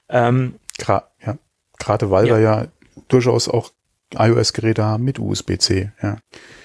[0.09, 1.37] Ähm, Gra ja.
[1.79, 2.35] Gerade weil ja.
[2.35, 2.67] wir ja
[3.07, 3.71] durchaus auch
[4.13, 6.17] iOS-Geräte haben mit USB-C, ja.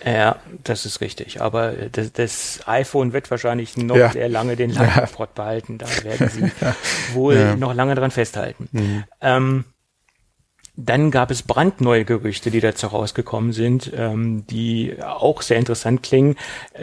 [0.04, 1.40] Ja, das ist richtig.
[1.40, 4.10] Aber das, das iPhone wird wahrscheinlich noch ja.
[4.10, 5.78] sehr lange den Lightning-Port behalten.
[5.78, 6.50] Da werden sie
[7.14, 8.68] wohl noch lange dran festhalten.
[8.72, 9.04] Mhm.
[9.20, 9.64] Ähm,
[10.76, 16.36] dann gab es brandneue Gerüchte, die dazu rausgekommen sind, ähm, die auch sehr interessant klingen.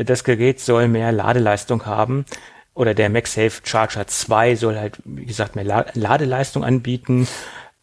[0.04, 2.26] Das Gerät soll mehr Ladeleistung haben
[2.74, 7.28] oder der MagSafe Charger 2 soll halt, wie gesagt, mehr Ladeleistung anbieten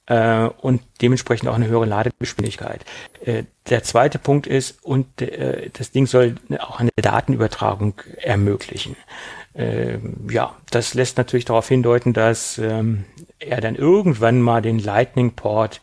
[0.07, 2.85] äh, und dementsprechend auch eine höhere Ladegeschwindigkeit.
[3.25, 8.97] Äh, der zweite Punkt ist, und äh, das Ding soll auch eine Datenübertragung ermöglichen.
[9.55, 13.05] Ähm, ja, das lässt natürlich darauf hindeuten, dass ähm,
[13.39, 15.81] er dann irgendwann mal den Lightning Port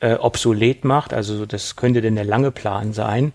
[0.00, 1.14] äh, obsolet macht.
[1.14, 3.32] Also das könnte denn der lange Plan sein.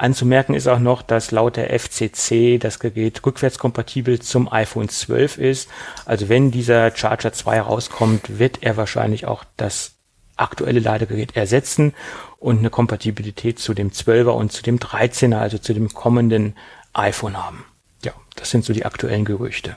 [0.00, 5.68] Anzumerken ist auch noch, dass laut der FCC das Gerät rückwärtskompatibel zum iPhone 12 ist.
[6.06, 9.92] Also wenn dieser Charger 2 rauskommt, wird er wahrscheinlich auch das
[10.36, 11.94] aktuelle Ladegerät ersetzen
[12.38, 16.56] und eine Kompatibilität zu dem 12er und zu dem 13er, also zu dem kommenden
[16.94, 17.64] iPhone haben.
[18.02, 19.76] Ja, das sind so die aktuellen Gerüchte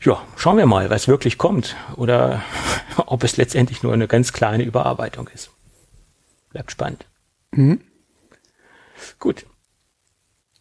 [0.00, 2.42] ja, schauen wir mal, was wirklich kommt oder
[3.06, 5.50] ob es letztendlich nur eine ganz kleine Überarbeitung ist.
[6.50, 7.04] Bleibt spannend.
[7.52, 7.80] Mhm.
[9.18, 9.46] Gut.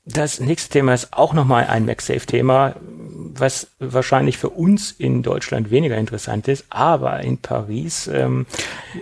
[0.05, 5.97] Das nächste Thema ist auch nochmal ein MagSafe-Thema, was wahrscheinlich für uns in Deutschland weniger
[5.97, 8.07] interessant ist, aber in Paris.
[8.07, 8.45] Ähm,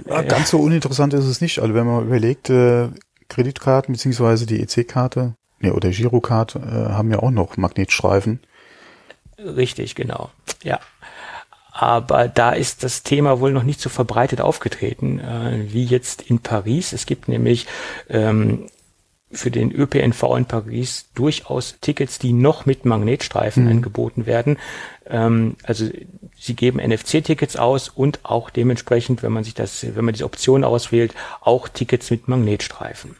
[0.07, 1.59] ja, ganz so uninteressant ist es nicht.
[1.59, 2.89] Also wenn man überlegt, äh,
[3.29, 8.39] Kreditkarten beziehungsweise die EC-Karte nee, oder Girokarte äh, haben ja auch noch Magnetstreifen.
[9.37, 10.31] Richtig, genau.
[10.63, 10.79] Ja.
[11.71, 16.39] Aber da ist das Thema wohl noch nicht so verbreitet aufgetreten äh, wie jetzt in
[16.39, 16.93] Paris.
[16.93, 17.67] Es gibt nämlich
[18.09, 18.67] ähm,
[19.31, 23.71] für den ÖPNV in Paris durchaus Tickets, die noch mit Magnetstreifen mhm.
[23.71, 24.57] angeboten werden.
[25.07, 25.89] Ähm, also
[26.37, 30.63] sie geben NFC-Tickets aus und auch dementsprechend, wenn man sich das, wenn man diese Option
[30.63, 33.15] auswählt, auch Tickets mit Magnetstreifen.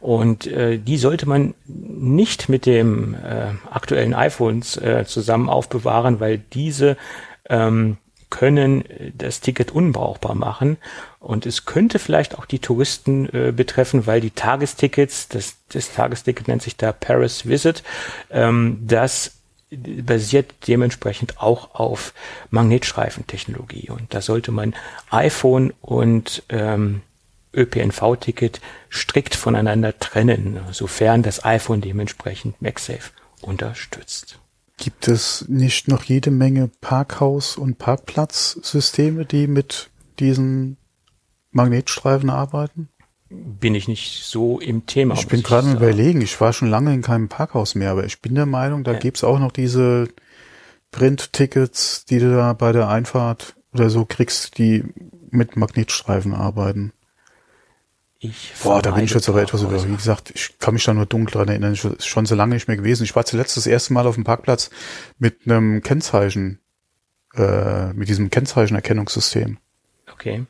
[0.00, 6.38] Und äh, die sollte man nicht mit dem äh, aktuellen iPhones äh, zusammen aufbewahren, weil
[6.38, 6.96] diese
[7.48, 7.96] ähm,
[8.30, 8.84] können
[9.16, 10.78] das Ticket unbrauchbar machen.
[11.20, 16.48] Und es könnte vielleicht auch die Touristen äh, betreffen, weil die Tagestickets, das, das Tagesticket
[16.48, 17.82] nennt sich da Paris Visit,
[18.30, 19.32] ähm, das
[19.70, 22.14] basiert dementsprechend auch auf
[22.50, 23.90] Magnetstreifentechnologie.
[23.90, 24.74] Und da sollte man
[25.10, 27.02] iPhone und ähm,
[27.52, 28.60] ÖPNV-Ticket
[28.90, 33.10] strikt voneinander trennen, sofern das iPhone dementsprechend MagSafe
[33.40, 34.38] unterstützt.
[34.78, 40.76] Gibt es nicht noch jede Menge Parkhaus- und Parkplatzsysteme, die mit diesen
[41.50, 42.88] Magnetstreifen arbeiten?
[43.28, 45.14] Bin ich nicht so im Thema.
[45.14, 48.34] Ich bin gerade überlegen, ich war schon lange in keinem Parkhaus mehr, aber ich bin
[48.34, 48.98] der Meinung, da ja.
[48.98, 50.08] gibt's auch noch diese
[50.92, 54.84] Print-Tickets, die du da bei der Einfahrt oder so kriegst, die
[55.30, 56.92] mit Magnetstreifen arbeiten.
[58.30, 59.82] Ich Boah, da bin ich jetzt aber etwas über.
[59.82, 61.72] Wie gesagt, ich kann mich da nur dunkel dran erinnern.
[61.74, 63.04] Ich schon so lange nicht mehr gewesen.
[63.04, 64.70] Ich war zuletzt das erste Mal auf dem Parkplatz
[65.18, 66.60] mit einem Kennzeichen,
[67.34, 69.58] äh, mit diesem Kennzeichenerkennungssystem.
[70.12, 70.46] Okay.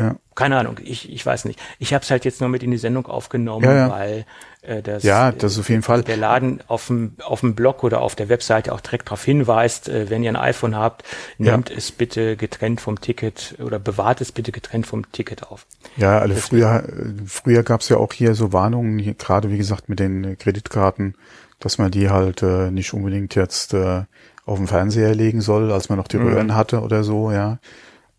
[0.00, 0.16] Ja.
[0.34, 1.60] Keine Ahnung, ich, ich weiß nicht.
[1.78, 3.90] Ich habe es halt jetzt nur mit in die Sendung aufgenommen, ja, ja.
[3.90, 4.24] weil
[4.62, 6.02] äh, das, ja, das auf jeden Fall.
[6.02, 9.90] der Laden auf dem, auf dem Blog oder auf der Webseite auch direkt darauf hinweist,
[9.90, 11.04] äh, wenn ihr ein iPhone habt,
[11.36, 15.66] nehmt es bitte getrennt vom Ticket oder bewahrt es bitte getrennt vom Ticket auf.
[15.98, 16.84] Ja, also früher,
[17.26, 21.16] früher gab es ja auch hier so Warnungen, gerade wie gesagt mit den Kreditkarten,
[21.58, 24.04] dass man die halt äh, nicht unbedingt jetzt äh,
[24.46, 26.28] auf den Fernseher legen soll, als man noch die mhm.
[26.28, 27.58] Röhren hatte oder so, ja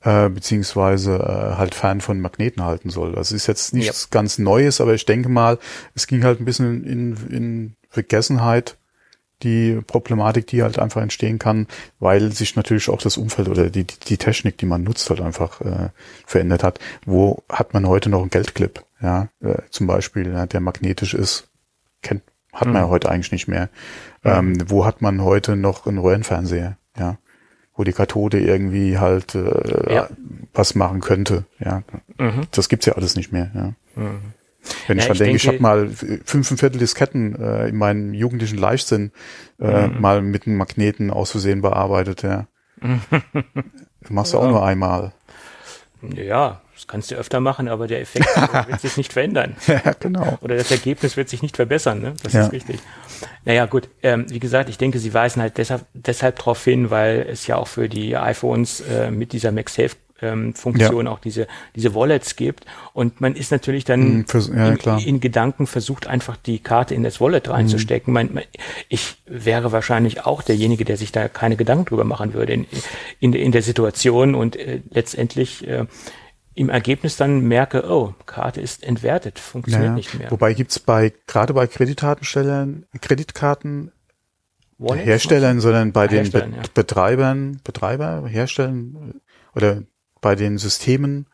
[0.04, 3.14] äh, beziehungsweise äh, halt fern von Magneten halten soll.
[3.14, 4.08] Das ist jetzt nichts ja.
[4.12, 5.60] ganz Neues, aber ich denke mal,
[5.96, 8.78] es ging halt ein bisschen in, in Vergessenheit
[9.44, 11.68] die Problematik, die halt einfach entstehen kann,
[12.00, 15.62] weil sich natürlich auch das Umfeld oder die, die Technik, die man nutzt, halt einfach
[15.62, 15.90] äh,
[16.26, 16.80] verändert hat.
[17.06, 18.84] Wo hat man heute noch einen Geldclip?
[19.02, 21.48] Ja, äh, zum Beispiel, ja, der magnetisch ist,
[22.04, 22.22] kennt,
[22.54, 22.92] hat man ja mhm.
[22.92, 23.70] heute eigentlich nicht mehr.
[24.24, 24.30] Mhm.
[24.32, 26.78] Ähm, wo hat man heute noch einen Röhrenfernseher?
[26.98, 27.18] Ja,
[27.82, 30.08] wo die Kathode irgendwie halt äh, ja.
[30.54, 31.46] was machen könnte.
[31.60, 31.82] Ja,
[32.20, 32.44] mhm.
[32.52, 33.50] das gibt's ja alles nicht mehr.
[33.56, 33.74] Ja.
[33.96, 34.20] Mhm.
[34.86, 38.60] Wenn ja, ich dann ich denke, ich habe mal fünfeinviertel Disketten äh, in meinem jugendlichen
[38.60, 39.12] Leichtsinn
[39.60, 40.00] äh, mhm.
[40.00, 42.22] mal mit einem Magneten aus Versehen bearbeitet.
[42.22, 42.46] Ja,
[44.02, 44.44] das machst du ja.
[44.44, 45.14] auch nur einmal.
[46.16, 48.28] Ja, das kannst du öfter machen, aber der Effekt
[48.68, 49.56] wird sich nicht verändern.
[49.66, 50.38] Ja, genau.
[50.42, 52.14] Oder das Ergebnis wird sich nicht verbessern, ne?
[52.22, 52.80] Das ist richtig.
[53.46, 53.90] Naja, gut.
[54.04, 57.58] Ähm, wie gesagt, ich denke, sie weisen halt deshalb, deshalb darauf hin, weil es ja
[57.58, 61.12] auch für die iPhones äh, mit dieser MagSafe ähm, Funktion ja.
[61.12, 62.66] auch diese, diese Wallets gibt.
[62.94, 67.04] Und man ist natürlich dann Für, ja, in, in, Gedanken versucht, einfach die Karte in
[67.04, 68.14] das Wallet reinzustecken.
[68.14, 68.44] Man, man,
[68.90, 72.68] ich wäre wahrscheinlich auch derjenige, der sich da keine Gedanken drüber machen würde in,
[73.20, 75.86] in, in der Situation und äh, letztendlich äh,
[76.54, 80.32] im Ergebnis dann merke, oh, Karte ist entwertet, funktioniert ja, nicht mehr.
[80.32, 83.92] Wobei gibt's bei, gerade bei Kreditkartenstellern, Kreditkarten
[84.78, 86.64] Wallets, Herstellern, sondern bei den Be ja.
[86.74, 89.22] Betreibern, Betreiber, Herstellern
[89.56, 89.84] oder
[90.20, 91.28] bei den Systemen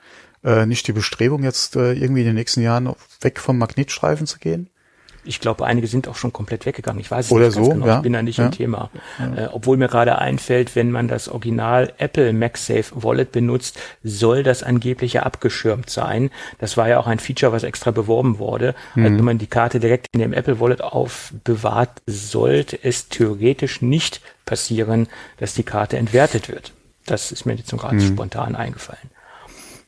[0.44, 4.40] äh, nicht die Bestrebung, jetzt äh, irgendwie in den nächsten Jahren weg vom Magnetstreifen zu
[4.40, 4.70] gehen?
[5.28, 7.00] Ich glaube, einige sind auch schon komplett weggegangen.
[7.00, 7.86] Ich weiß es Oder nicht so, genau.
[7.86, 7.98] Ja.
[7.98, 8.46] Ich bin da nicht ja.
[8.46, 8.90] im Thema.
[9.20, 9.46] Ja.
[9.46, 14.64] Äh, obwohl mir gerade einfällt, wenn man das Original Apple MagSafe Wallet benutzt, soll das
[14.64, 16.30] angeblich ja abgeschirmt sein.
[16.60, 18.76] Das war ja auch ein Feature, was extra beworben wurde.
[18.96, 19.04] Mhm.
[19.04, 24.22] Also wenn man die Karte direkt in dem Apple Wallet aufbewahrt, sollte es theoretisch nicht
[24.46, 26.74] passieren, dass die Karte entwertet wird.
[27.06, 28.08] Das ist mir jetzt gerade mhm.
[28.08, 29.10] spontan eingefallen.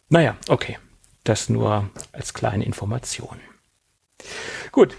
[0.10, 0.78] Naja, okay.
[1.24, 3.40] Das nur als kleine Information.
[4.72, 4.96] Gut.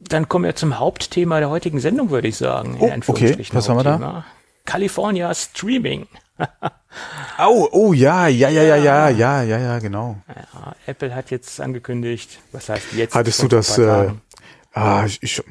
[0.00, 2.76] Dann kommen wir zum Hauptthema der heutigen Sendung, würde ich sagen.
[2.80, 3.36] Oh, okay.
[3.52, 4.24] Was haben wir da?
[4.64, 6.06] California Streaming.
[7.38, 10.16] oh, oh ja, ja, ja, ja, ja, ja, ja, ja, genau.
[10.28, 13.14] Ja, Apple hat jetzt angekündigt, was heißt jetzt?
[13.14, 14.10] Hattest du das, äh,
[14.72, 15.42] ah, ich, ich,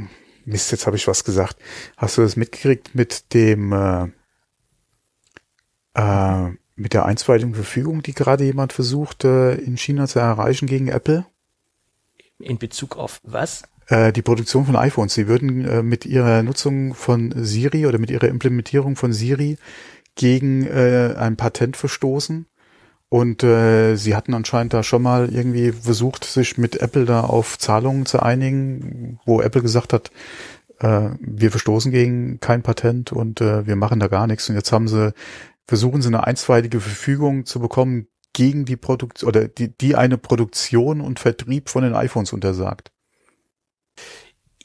[0.45, 1.57] Mist, jetzt habe ich was gesagt.
[1.97, 4.07] Hast du das mitgekriegt mit dem, äh,
[5.93, 10.87] äh, mit der einstweiligen Verfügung, die gerade jemand versucht, äh, in China zu erreichen gegen
[10.87, 11.25] Apple?
[12.39, 13.63] In Bezug auf was?
[13.89, 15.13] Äh, die Produktion von iPhones.
[15.13, 19.57] Sie würden äh, mit ihrer Nutzung von Siri oder mit ihrer Implementierung von Siri
[20.15, 22.45] gegen äh, ein Patent verstoßen.
[23.09, 27.57] Und äh, sie hatten anscheinend da schon mal irgendwie versucht, sich mit Apple da auf
[27.57, 30.11] Zahlungen zu einigen, wo Apple gesagt hat,
[30.79, 34.47] äh, wir verstoßen gegen kein Patent und äh, wir machen da gar nichts.
[34.47, 35.13] Und jetzt haben sie
[35.67, 41.01] versuchen sie eine einstweilige Verfügung zu bekommen gegen die Produktion oder die, die eine Produktion
[41.01, 42.91] und Vertrieb von den iPhones untersagt.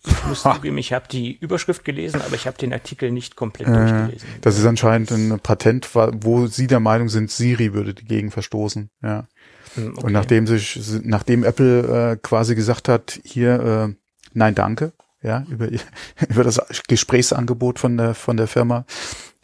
[0.07, 3.69] Ich muss zugeben, ich habe die Überschrift gelesen, aber ich habe den Artikel nicht komplett
[3.69, 4.29] äh, durchgelesen.
[4.43, 8.91] Das ist anscheinend ein Patent, wo Sie der Meinung sind, Siri würde dagegen verstoßen.
[9.03, 9.27] Ja.
[9.75, 10.07] Hm, okay.
[10.07, 13.95] Und nachdem sich, nachdem Apple äh, quasi gesagt hat, hier, äh,
[14.35, 15.69] nein, danke, ja, über,
[16.29, 18.85] über das Gesprächsangebot von der, von der Firma,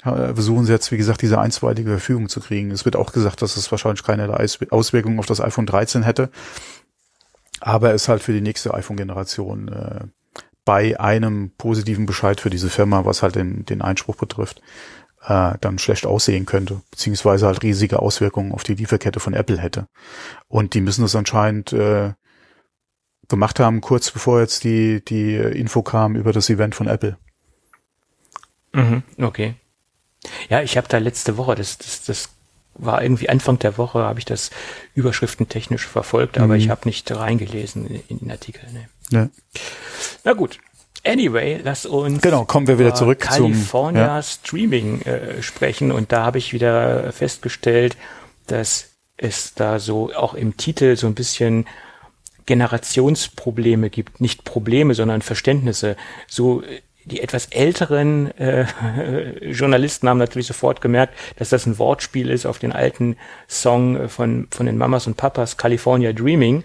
[0.02, 2.70] versuchen sie jetzt, wie gesagt, diese einstweilige Verfügung zu kriegen.
[2.70, 4.34] Es wird auch gesagt, dass es wahrscheinlich keine
[4.70, 6.30] Auswirkungen auf das iPhone 13 hätte,
[7.60, 10.00] aber es halt für die nächste iPhone-Generation äh,
[10.64, 14.60] bei einem positiven Bescheid für diese Firma, was halt den, den Einspruch betrifft,
[15.26, 19.86] äh, dann schlecht aussehen könnte, beziehungsweise halt riesige Auswirkungen auf die Lieferkette von Apple hätte.
[20.48, 22.12] Und die müssen das anscheinend äh,
[23.28, 27.16] gemacht haben, kurz bevor jetzt die, die Info kam über das Event von Apple.
[28.72, 29.54] Mhm, okay.
[30.48, 32.28] Ja, ich habe da letzte Woche, das, das, das
[32.74, 34.50] war irgendwie Anfang der Woche, habe ich das
[34.94, 36.60] überschriftentechnisch verfolgt, aber mhm.
[36.60, 38.70] ich habe nicht reingelesen in, in den Artikel.
[38.72, 38.88] Ne.
[39.10, 39.28] Ja.
[40.24, 40.58] Na gut.
[41.04, 44.22] Anyway, lass uns genau kommen wir wieder zurück California zum, ja.
[44.22, 47.96] Streaming äh, sprechen und da habe ich wieder festgestellt,
[48.46, 51.66] dass es da so auch im Titel so ein bisschen
[52.44, 55.96] Generationsprobleme gibt, nicht Probleme, sondern Verständnisse.
[56.26, 56.62] So
[57.04, 58.66] die etwas älteren äh,
[59.50, 63.16] Journalisten haben natürlich sofort gemerkt, dass das ein Wortspiel ist auf den alten
[63.48, 66.64] Song von, von den Mamas und Papas California Dreaming.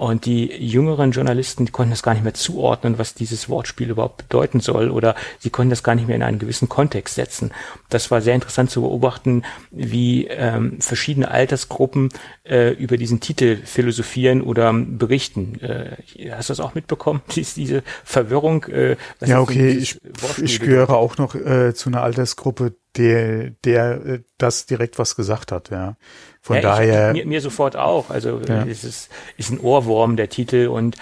[0.00, 4.16] Und die jüngeren Journalisten, die konnten das gar nicht mehr zuordnen, was dieses Wortspiel überhaupt
[4.16, 7.50] bedeuten soll, oder sie konnten das gar nicht mehr in einen gewissen Kontext setzen.
[7.90, 12.08] Das war sehr interessant zu beobachten, wie ähm, verschiedene Altersgruppen
[12.44, 15.60] äh, über diesen Titel philosophieren oder berichten.
[15.60, 15.98] Äh,
[16.30, 18.64] hast du das auch mitbekommen, Dies, diese Verwirrung?
[18.64, 20.00] Äh, ja, okay, ich,
[20.42, 25.52] ich gehöre auch noch äh, zu einer Altersgruppe, der, der äh, das direkt was gesagt
[25.52, 25.96] hat, ja.
[26.42, 27.10] Von ja, daher.
[27.10, 28.10] Ich, mir, mir sofort auch.
[28.10, 28.64] Also ja.
[28.64, 30.96] es ist, ist ein Ohrwurm, der Titel, und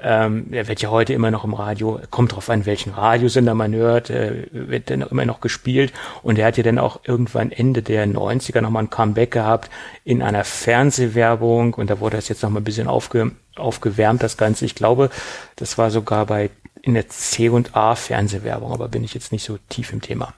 [0.00, 3.74] ähm, er wird ja heute immer noch im Radio, kommt drauf an, welchen Radiosender man
[3.74, 5.92] hört, äh, wird dann immer noch gespielt.
[6.22, 9.70] Und er hat ja dann auch irgendwann Ende der 90er nochmal ein Comeback gehabt
[10.04, 14.64] in einer Fernsehwerbung und da wurde das jetzt nochmal ein bisschen aufge, aufgewärmt, das Ganze.
[14.64, 15.10] Ich glaube,
[15.56, 16.50] das war sogar bei
[16.88, 20.34] in der C&A Fernsehwerbung, aber bin ich jetzt nicht so tief im Thema.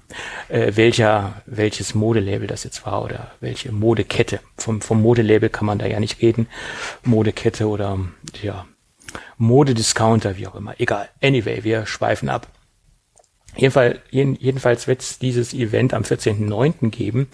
[0.48, 4.40] Äh, welcher, welches Modelabel das jetzt war oder welche Modekette.
[4.56, 6.48] Vom, vom Modelabel kann man da ja nicht reden.
[7.04, 7.98] Modekette oder,
[8.42, 8.66] ja,
[9.38, 10.74] Modediscounter, wie auch immer.
[10.78, 11.08] Egal.
[11.22, 12.48] Anyway, wir schweifen ab.
[13.56, 16.90] Jedenfalls, jedenfalls wird es dieses Event am 14.09.
[16.90, 17.28] geben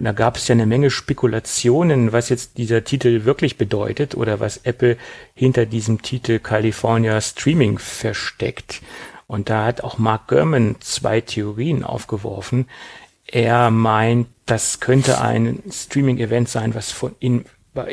[0.00, 4.40] und da gab es ja eine Menge Spekulationen, was jetzt dieser Titel wirklich bedeutet oder
[4.40, 4.96] was Apple
[5.34, 8.80] hinter diesem Titel California Streaming versteckt.
[9.26, 12.66] Und da hat auch Mark Gurman zwei Theorien aufgeworfen.
[13.26, 17.44] Er meint, das könnte ein Streaming-Event sein, was von in,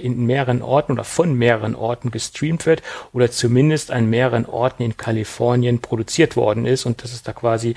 [0.01, 4.95] in mehreren Orten oder von mehreren Orten gestreamt wird oder zumindest an mehreren Orten in
[4.95, 7.75] Kalifornien produziert worden ist und dass es da quasi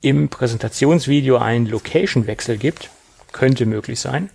[0.00, 2.88] im Präsentationsvideo einen Location-Wechsel gibt.
[3.34, 4.30] Könnte möglich sein.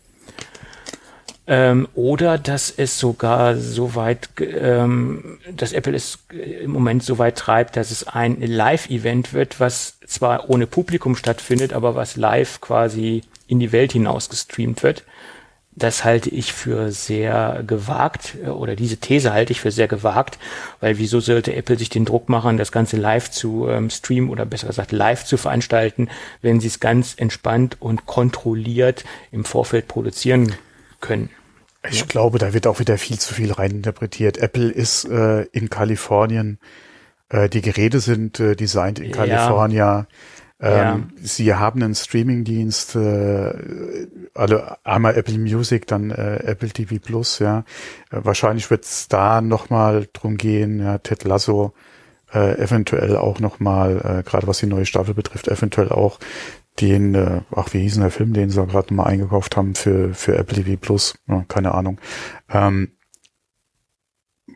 [1.47, 7.37] Ähm, oder dass es sogar so weit, ähm, dass Apple es im Moment so weit
[7.37, 13.23] treibt, dass es ein Live-Event wird, was zwar ohne Publikum stattfindet, aber was live quasi
[13.47, 15.03] in die Welt hinaus gestreamt wird.
[15.79, 20.37] Das halte ich für sehr gewagt äh, oder diese These halte ich für sehr gewagt,
[20.79, 24.45] weil wieso sollte Apple sich den Druck machen, das Ganze live zu ähm, streamen oder
[24.45, 26.09] besser gesagt live zu veranstalten,
[26.41, 30.53] wenn sie es ganz entspannt und kontrolliert im Vorfeld produzieren
[30.99, 31.29] können.
[31.89, 32.05] Ich ja.
[32.05, 34.37] glaube, da wird auch wieder viel zu viel reininterpretiert.
[34.37, 36.59] Apple ist äh, in Kalifornien,
[37.29, 39.77] äh, die Geräte sind äh, designt in Kalifornien.
[39.77, 40.07] Ja.
[40.61, 41.21] Ähm, ja.
[41.21, 47.59] Sie haben einen Streamingdienst, äh, alle einmal Apple Music, dann äh, Apple TV Plus, ja.
[48.11, 51.73] Äh, wahrscheinlich wird es da nochmal drum gehen, ja, Ted Lasso,
[52.33, 56.19] äh, eventuell auch nochmal, äh, gerade was die neue Staffel betrifft, eventuell auch
[56.81, 60.13] den, äh, ach, wie hieß denn der Film, den sie gerade mal eingekauft haben für,
[60.13, 61.99] für Apple TV Plus, ja, keine Ahnung.
[62.49, 62.91] Ähm,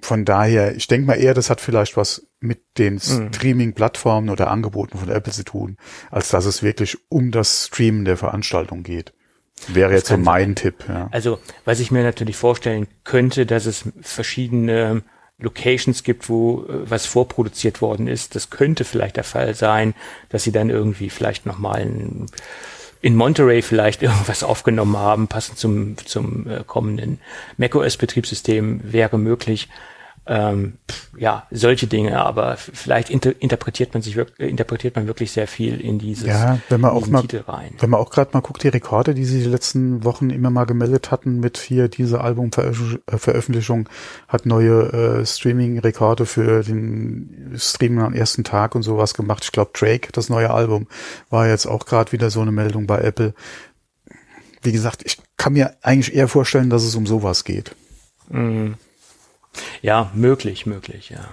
[0.04, 3.30] von daher, ich denke mal eher, das hat vielleicht was mit den mhm.
[3.34, 5.78] Streaming-Plattformen oder Angeboten von Apple zu tun,
[6.12, 9.14] als dass es wirklich um das Streamen der Veranstaltung geht.
[9.68, 10.56] Wäre das jetzt so mein sein.
[10.56, 10.86] Tipp.
[10.88, 11.08] Ja.
[11.12, 15.04] Also, was ich mir natürlich vorstellen könnte, dass es verschiedene
[15.40, 18.36] Locations gibt, wo äh, was vorproduziert worden ist.
[18.36, 19.94] Das könnte vielleicht der Fall sein,
[20.30, 22.26] dass sie dann irgendwie vielleicht nochmal in,
[23.02, 27.20] in Monterey vielleicht irgendwas aufgenommen haben, passend zum, zum äh, kommenden
[27.58, 29.70] macOS-Betriebssystem wäre möglich
[30.26, 30.78] ähm,
[31.18, 35.48] ja, solche Dinge, aber vielleicht inter interpretiert man sich wirklich, äh, interpretiert man wirklich sehr
[35.48, 37.74] viel in dieses ja, wenn man auch mal, Titel rein.
[37.80, 40.64] Wenn man auch gerade mal guckt, die Rekorde, die sie die letzten Wochen immer mal
[40.64, 43.90] gemeldet hatten mit hier diese Albumveröffentlichung,
[44.30, 49.44] hat neue äh, Streaming-Rekorde für den Streaming am ersten Tag und sowas gemacht.
[49.44, 50.88] Ich glaube, Drake, das neue Album,
[51.30, 53.34] war jetzt auch gerade wieder so eine Meldung bei Apple.
[54.62, 57.76] Wie gesagt, ich kann mir eigentlich eher vorstellen, dass es um sowas geht.
[58.30, 58.76] Mhm.
[59.82, 61.30] Ja, möglich, möglich, ja.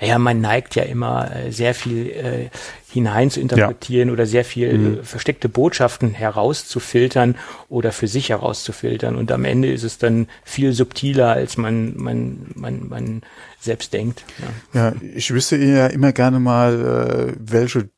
[0.00, 2.50] Naja, man neigt ja immer äh, sehr viel äh,
[2.90, 4.12] hinein zu interpretieren ja.
[4.12, 4.98] oder sehr viel mhm.
[4.98, 7.36] äh, versteckte Botschaften herauszufiltern
[7.68, 9.16] oder für sich herauszufiltern.
[9.16, 13.22] Und am Ende ist es dann viel subtiler, als man, man, man, man
[13.60, 14.24] selbst denkt.
[14.72, 17.90] Ja, ja ich wüsste ja immer gerne mal, äh, welche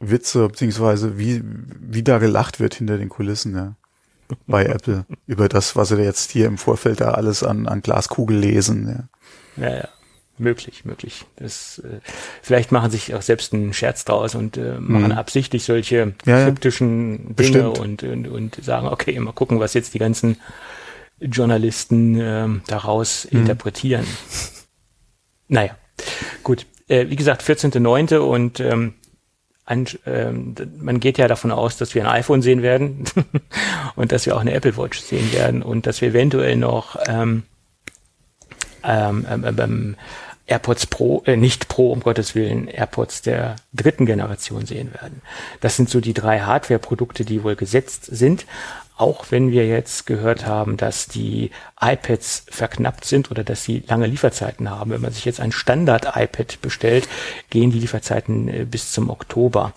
[0.00, 3.76] Witze beziehungsweise wie, wie da gelacht wird hinter den Kulissen, ja
[4.46, 8.38] bei Apple über das, was sie jetzt hier im Vorfeld da alles an, an Glaskugel
[8.38, 9.08] lesen.
[9.56, 9.88] Ja, ja, ja.
[10.38, 11.24] möglich, möglich.
[11.36, 12.00] Das, äh,
[12.42, 15.12] vielleicht machen sich auch selbst einen Scherz draus und äh, machen mhm.
[15.12, 17.34] absichtlich solche ja, kryptischen ja.
[17.34, 20.36] Dinge und, und, und sagen, okay, mal gucken, was jetzt die ganzen
[21.20, 23.40] Journalisten äh, daraus mhm.
[23.40, 24.06] interpretieren.
[25.48, 25.76] naja,
[26.42, 26.66] gut.
[26.86, 28.18] Äh, wie gesagt, 14.9.
[28.18, 28.94] und ähm,
[29.66, 33.04] an, ähm, man geht ja davon aus, dass wir ein iPhone sehen werden
[33.96, 37.44] und dass wir auch eine Apple Watch sehen werden und dass wir eventuell noch ähm,
[38.82, 39.96] ähm, ähm, ähm,
[40.46, 45.22] AirPods Pro, äh, nicht Pro, um Gottes Willen, AirPods der dritten Generation sehen werden.
[45.60, 48.44] Das sind so die drei Hardware-Produkte, die wohl gesetzt sind
[48.96, 54.06] auch wenn wir jetzt gehört haben, dass die iPads verknappt sind oder dass sie lange
[54.06, 54.92] Lieferzeiten haben.
[54.92, 57.08] Wenn man sich jetzt ein Standard-iPad bestellt,
[57.50, 59.72] gehen die Lieferzeiten äh, bis zum Oktober.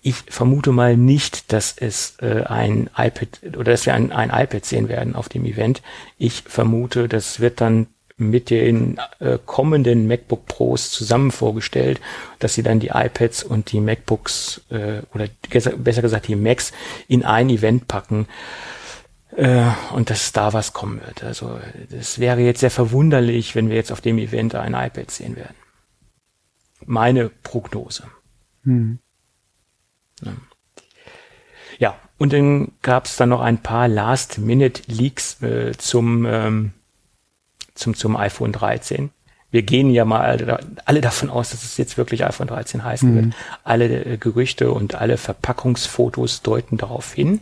[0.00, 4.64] Ich vermute mal nicht, dass es äh, ein iPad oder dass wir ein, ein iPad
[4.64, 5.82] sehen werden auf dem Event.
[6.16, 12.00] Ich vermute, das wird dann mit den äh, kommenden MacBook Pros zusammen vorgestellt,
[12.38, 16.72] dass sie dann die iPads und die MacBooks äh, oder besser gesagt die Macs
[17.08, 18.26] in ein Event packen
[19.36, 21.24] äh, und dass da was kommen wird.
[21.24, 25.36] Also das wäre jetzt sehr verwunderlich, wenn wir jetzt auf dem Event ein iPad sehen
[25.36, 25.56] werden.
[26.86, 28.04] Meine Prognose.
[28.64, 28.98] Hm.
[30.24, 30.32] Ja.
[31.78, 36.72] ja, und dann gab es dann noch ein paar Last-Minute-Leaks äh, zum ähm,
[37.76, 39.10] zum, zum iPhone 13.
[39.50, 43.16] Wir gehen ja mal alle, davon aus, dass es jetzt wirklich iPhone 13 heißen mhm.
[43.16, 43.34] wird.
[43.64, 47.40] Alle äh, Gerüchte und alle Verpackungsfotos deuten darauf hin.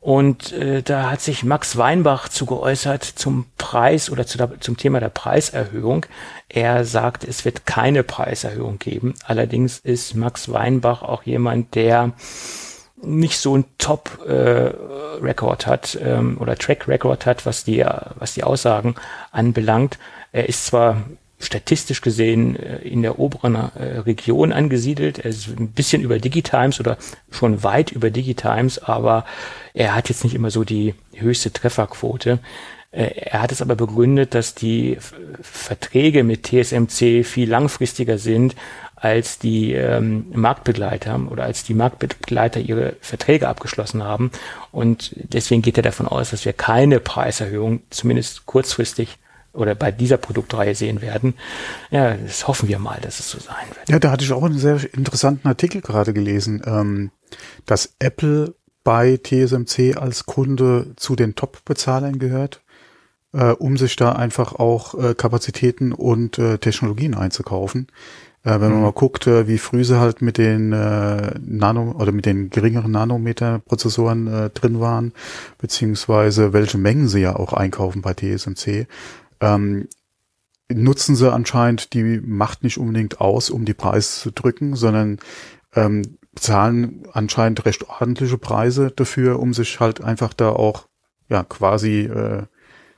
[0.00, 4.78] Und äh, da hat sich Max Weinbach zu geäußert zum Preis oder zu der, zum
[4.78, 6.06] Thema der Preiserhöhung.
[6.48, 9.14] Er sagt, es wird keine Preiserhöhung geben.
[9.26, 12.12] Allerdings ist Max Weinbach auch jemand, der
[13.02, 17.84] nicht so ein Top-Record äh, hat ähm, oder Track-Record hat, was die,
[18.16, 18.94] was die Aussagen
[19.32, 19.98] anbelangt.
[20.32, 21.02] Er ist zwar
[21.40, 25.18] statistisch gesehen äh, in der oberen äh, Region angesiedelt.
[25.18, 26.98] Er ist ein bisschen über Digitimes oder
[27.30, 29.24] schon weit über Digitimes, aber
[29.74, 32.38] er hat jetzt nicht immer so die höchste Trefferquote.
[32.92, 34.98] Äh, er hat es aber begründet, dass die
[35.40, 38.54] Verträge mit TSMC viel langfristiger sind
[39.00, 44.30] als die ähm, Marktbegleiter oder als die Marktbegleiter ihre Verträge abgeschlossen haben.
[44.72, 49.18] Und deswegen geht er davon aus, dass wir keine Preiserhöhung, zumindest kurzfristig,
[49.52, 51.34] oder bei dieser Produktreihe sehen werden.
[51.90, 53.88] Ja, das hoffen wir mal, dass es so sein wird.
[53.88, 57.10] Ja, da hatte ich auch einen sehr interessanten Artikel gerade gelesen, ähm,
[57.66, 62.62] dass Apple bei TSMC als Kunde zu den Top-Bezahlern gehört,
[63.32, 67.88] äh, um sich da einfach auch äh, Kapazitäten und äh, Technologien einzukaufen.
[68.42, 68.82] Äh, wenn man mhm.
[68.82, 72.92] mal guckt, äh, wie früh sie halt mit den äh, Nano oder mit den geringeren
[72.92, 75.12] Nanometer-Prozessoren äh, drin waren,
[75.58, 78.86] beziehungsweise welche Mengen sie ja auch einkaufen bei TSMC,
[79.40, 79.88] ähm,
[80.72, 85.18] nutzen sie anscheinend die Macht nicht unbedingt aus, um die Preise zu drücken, sondern
[85.74, 86.02] ähm,
[86.34, 90.86] zahlen anscheinend recht ordentliche Preise dafür, um sich halt einfach da auch
[91.28, 92.44] ja quasi äh,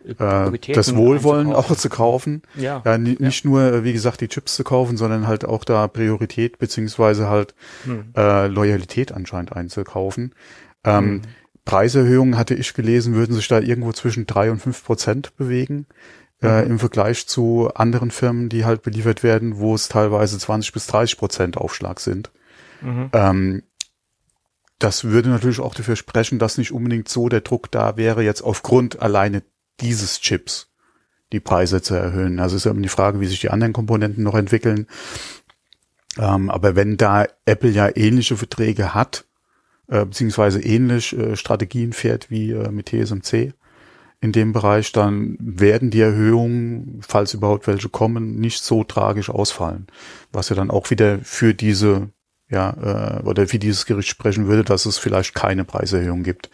[0.04, 2.42] äh, das Wohlwollen auch zu kaufen.
[2.56, 3.50] Ja, ja, nicht ja.
[3.50, 8.12] nur, wie gesagt, die Chips zu kaufen, sondern halt auch da Priorität beziehungsweise halt hm.
[8.16, 10.34] äh, Loyalität anscheinend einzukaufen.
[10.84, 11.22] Ähm, hm.
[11.64, 15.86] Preiserhöhungen, hatte ich gelesen, würden sich da irgendwo zwischen drei und fünf Prozent bewegen.
[16.42, 16.72] Äh, mhm.
[16.72, 21.16] im Vergleich zu anderen Firmen, die halt beliefert werden, wo es teilweise 20 bis 30
[21.16, 22.32] Prozent Aufschlag sind.
[22.80, 23.10] Mhm.
[23.12, 23.62] Ähm,
[24.80, 28.42] das würde natürlich auch dafür sprechen, dass nicht unbedingt so der Druck da wäre, jetzt
[28.42, 29.44] aufgrund alleine
[29.80, 30.68] dieses Chips
[31.32, 32.38] die Preise zu erhöhen.
[32.38, 34.86] Also ist ja immer die Frage, wie sich die anderen Komponenten noch entwickeln.
[36.18, 39.24] Ähm, aber wenn da Apple ja ähnliche Verträge hat,
[39.88, 43.54] äh, beziehungsweise ähnlich äh, Strategien fährt wie äh, mit TSMC
[44.20, 49.86] in dem Bereich, dann werden die Erhöhungen, falls überhaupt welche kommen, nicht so tragisch ausfallen.
[50.32, 52.10] Was ja dann auch wieder für diese
[52.52, 56.50] ja, äh, oder wie dieses Gericht sprechen würde, dass es vielleicht keine Preiserhöhung gibt.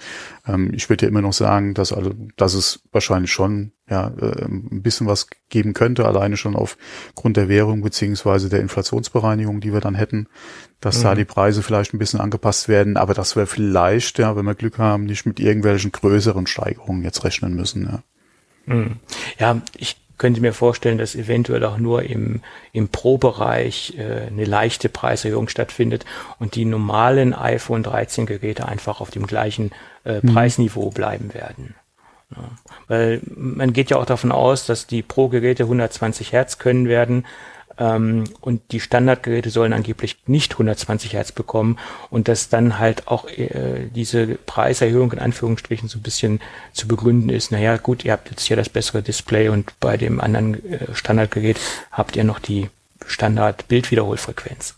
[0.47, 4.45] Ähm, ich würde ja immer noch sagen, dass also, dass es wahrscheinlich schon ja äh,
[4.45, 9.81] ein bisschen was geben könnte, alleine schon aufgrund der Währung beziehungsweise der Inflationsbereinigung, die wir
[9.81, 10.29] dann hätten,
[10.81, 11.03] dass mhm.
[11.03, 14.55] da die Preise vielleicht ein bisschen angepasst werden, aber dass wir vielleicht, ja, wenn wir
[14.55, 17.87] Glück haben, nicht mit irgendwelchen größeren Steigerungen jetzt rechnen müssen.
[18.67, 18.97] Ja, mhm.
[19.41, 22.43] ja ich könnte mir vorstellen, dass eventuell auch nur im,
[22.73, 26.05] im Pro-Bereich äh, eine leichte Preiserhöhung stattfindet
[26.39, 29.71] und die normalen iPhone 13 Geräte einfach auf dem gleichen
[30.05, 30.35] äh, mhm.
[30.35, 31.75] Preisniveau bleiben werden.
[32.37, 32.51] Ja.
[32.89, 37.25] Weil man geht ja auch davon aus, dass die Pro-Geräte 120 Hertz können werden
[37.79, 41.79] ähm, und die Standardgeräte sollen angeblich nicht 120 Hertz bekommen
[42.11, 46.41] und dass dann halt auch äh, diese Preiserhöhung in Anführungsstrichen so ein bisschen
[46.73, 47.53] zu begründen ist.
[47.53, 51.59] Naja, gut, ihr habt jetzt hier das bessere Display und bei dem anderen äh, Standardgerät
[51.93, 52.69] habt ihr noch die
[53.07, 54.78] Standard-Bildwiederholfrequenz.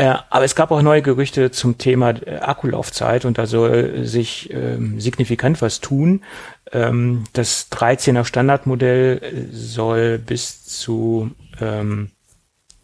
[0.00, 4.50] Äh, aber es gab auch neue Gerüchte zum Thema äh, Akkulaufzeit und da soll sich
[4.50, 6.22] ähm, signifikant was tun.
[6.72, 12.12] Ähm, das 13er Standardmodell soll bis zu ähm,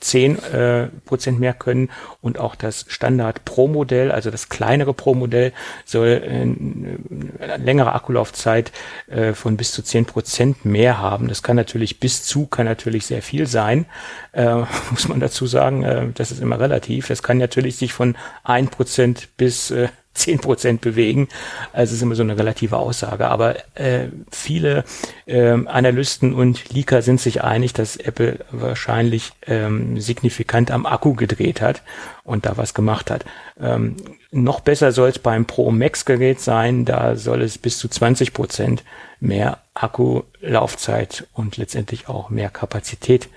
[0.01, 1.90] 10 äh, Prozent mehr können
[2.20, 5.53] und auch das Standard Pro Modell, also das kleinere Pro Modell,
[5.84, 8.72] soll äh, eine längere Akkulaufzeit
[9.09, 11.28] äh, von bis zu 10 Prozent mehr haben.
[11.28, 13.86] Das kann natürlich bis zu, kann natürlich sehr viel sein,
[14.32, 15.82] äh, muss man dazu sagen.
[15.82, 17.09] Äh, das ist immer relativ.
[17.09, 21.29] Das kann natürlich sich von 1 Prozent bis äh, zehn Prozent bewegen.
[21.73, 23.29] Also es ist immer so eine relative Aussage.
[23.29, 24.85] Aber äh, viele
[25.27, 31.61] äh, Analysten und Leaker sind sich einig, dass Apple wahrscheinlich ähm, signifikant am Akku gedreht
[31.61, 31.83] hat
[32.25, 33.25] und da was gemacht hat.
[33.61, 33.97] Ähm,
[34.33, 36.85] noch besser soll es beim Pro Max Gerät sein.
[36.85, 38.85] Da soll es bis zu 20 Prozent
[39.21, 43.29] mehr Akkulaufzeit und letztendlich auch mehr Kapazität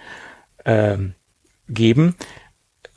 [0.66, 1.14] ähm,
[1.68, 2.16] geben.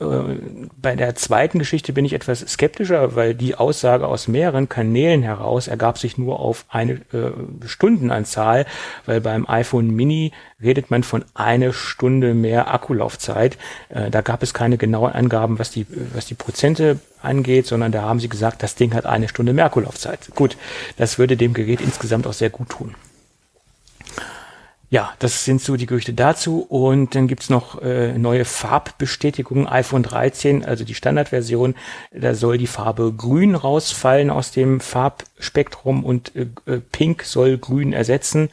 [0.03, 5.23] Äh, bei der zweiten Geschichte bin ich etwas skeptischer, weil die Aussage aus mehreren Kanälen
[5.23, 7.31] heraus ergab sich nur auf eine äh,
[7.65, 8.65] Stundenanzahl,
[9.05, 10.31] weil beim iPhone Mini
[10.61, 13.57] redet man von eine Stunde mehr Akkulaufzeit.
[13.89, 18.01] Äh, da gab es keine genauen Angaben, was die, was die Prozente angeht, sondern da
[18.03, 20.29] haben sie gesagt, das Ding hat eine Stunde mehr Akkulaufzeit.
[20.35, 20.57] Gut,
[20.97, 22.95] das würde dem Gerät insgesamt auch sehr gut tun.
[24.93, 26.59] Ja, das sind so die Gerüchte dazu.
[26.69, 29.67] Und dann gibt's noch äh, neue Farbbestätigungen.
[29.67, 31.73] iPhone 13, also die Standardversion,
[32.11, 37.91] da soll die Farbe grün rausfallen aus dem Farbspektrum und äh, äh pink soll grün
[37.91, 38.49] ersetzen.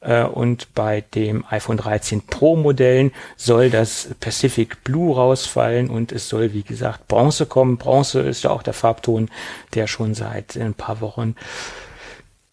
[0.00, 6.28] Äh, und bei dem iPhone 13 Pro Modellen soll das Pacific Blue rausfallen und es
[6.28, 7.76] soll, wie gesagt, Bronze kommen.
[7.76, 9.30] Bronze ist ja auch der Farbton,
[9.74, 11.36] der schon seit ein paar Wochen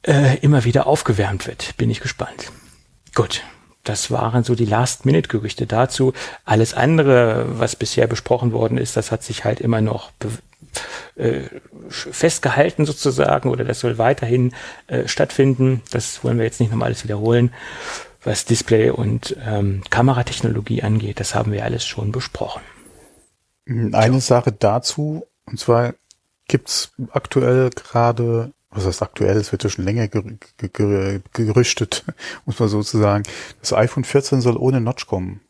[0.04, 1.76] äh, immer wieder aufgewärmt wird.
[1.78, 2.52] Bin ich gespannt.
[3.14, 3.44] Gut,
[3.84, 6.14] das waren so die Last-Minute-Gerüchte dazu.
[6.46, 10.12] Alles andere, was bisher besprochen worden ist, das hat sich halt immer noch
[11.16, 11.42] äh,
[11.90, 14.54] festgehalten sozusagen oder das soll weiterhin
[14.88, 15.82] äh, stattfinden.
[15.92, 17.54] Das wollen wir jetzt nicht nochmal alles wiederholen.
[18.24, 22.62] Was Display und ähm, Kameratechnologie angeht, das haben wir alles schon besprochen.
[23.68, 24.20] Eine ja.
[24.20, 25.94] Sache dazu, und zwar
[26.48, 30.24] gibt's aktuell gerade was heißt aktuell, es wird ja schon länger ger
[30.58, 32.04] ger gerüchtet,
[32.46, 33.24] muss man sozusagen.
[33.62, 35.42] Das iPhone 14 soll ohne Notch kommen.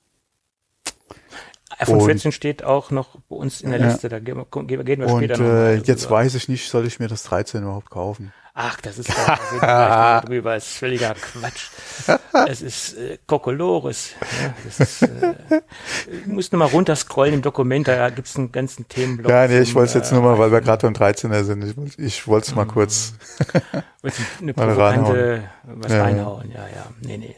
[1.77, 3.87] iPhone 14 steht auch noch bei uns in der ja.
[3.87, 5.13] Liste, da gehen wir, später noch.
[5.13, 8.33] Und äh, jetzt weiß ich nicht, soll ich mir das 13 überhaupt kaufen?
[8.55, 11.69] Ach, das ist da drüber, das ist völliger Quatsch.
[12.47, 14.11] Es ist äh, Kokolores.
[14.21, 15.35] Ja, das ist, äh,
[16.25, 19.31] musst nur mal runterscrollen im Dokument, da gibt's einen ganzen Themenblock.
[19.31, 21.63] Ja, nee, ich wollte es jetzt nur mal, weil wir gerade beim 13er sind.
[21.63, 23.13] Ich, ich wollte es mal kurz.
[24.41, 26.03] eine provokante was ja.
[26.03, 26.87] reinhauen, ja, ja.
[27.01, 27.35] Nee, nee.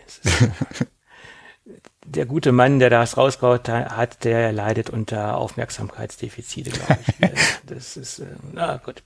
[2.07, 7.29] Der gute Mann, der das rausgehaut hat, der leidet unter Aufmerksamkeitsdefizite, glaube ich.
[7.65, 9.03] das ist, äh, na gut.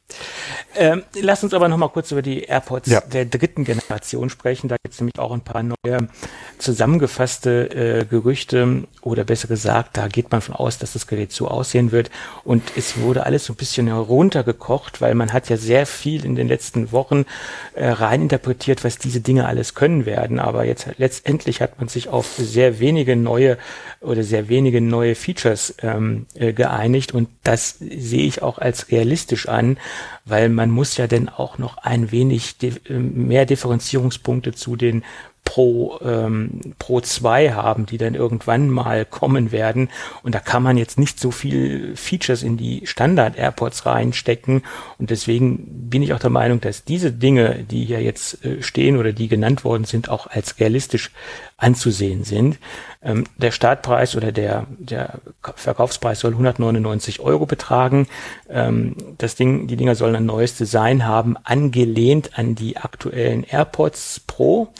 [0.75, 3.01] Ähm, lass uns aber noch mal kurz über die AirPods ja.
[3.01, 4.67] der dritten Generation sprechen.
[4.67, 6.09] Da gibt es nämlich auch ein paar neue
[6.57, 11.47] zusammengefasste äh, Gerüchte oder besser gesagt, da geht man von aus, dass das Gerät so
[11.47, 12.11] aussehen wird.
[12.43, 16.35] Und es wurde alles so ein bisschen heruntergekocht, weil man hat ja sehr viel in
[16.35, 17.25] den letzten Wochen
[17.73, 20.39] äh, reininterpretiert, was diese Dinge alles können werden.
[20.39, 23.57] Aber jetzt letztendlich hat man sich auf sehr wenig wenige neue
[24.01, 27.13] oder sehr wenige neue Features ähm, äh, geeinigt.
[27.13, 29.77] Und das sehe ich auch als realistisch an,
[30.25, 35.03] weil man muss ja dann auch noch ein wenig äh, mehr Differenzierungspunkte zu den
[35.49, 39.89] Pro, ähm, Pro 2 haben, die dann irgendwann mal kommen werden.
[40.21, 44.61] Und da kann man jetzt nicht so viel Features in die Standard-AirPods reinstecken.
[44.99, 48.95] Und deswegen bin ich auch der Meinung, dass diese Dinge, die hier jetzt äh, stehen
[48.95, 51.09] oder die genannt worden sind, auch als realistisch
[51.57, 52.59] anzusehen sind.
[53.01, 55.15] Ähm, der Startpreis oder der, der
[55.55, 58.07] Verkaufspreis soll 199 Euro betragen.
[58.51, 64.21] Ähm, das Ding, die Dinger sollen ein neues Design haben, angelehnt an die aktuellen AirPods
[64.27, 64.71] Pro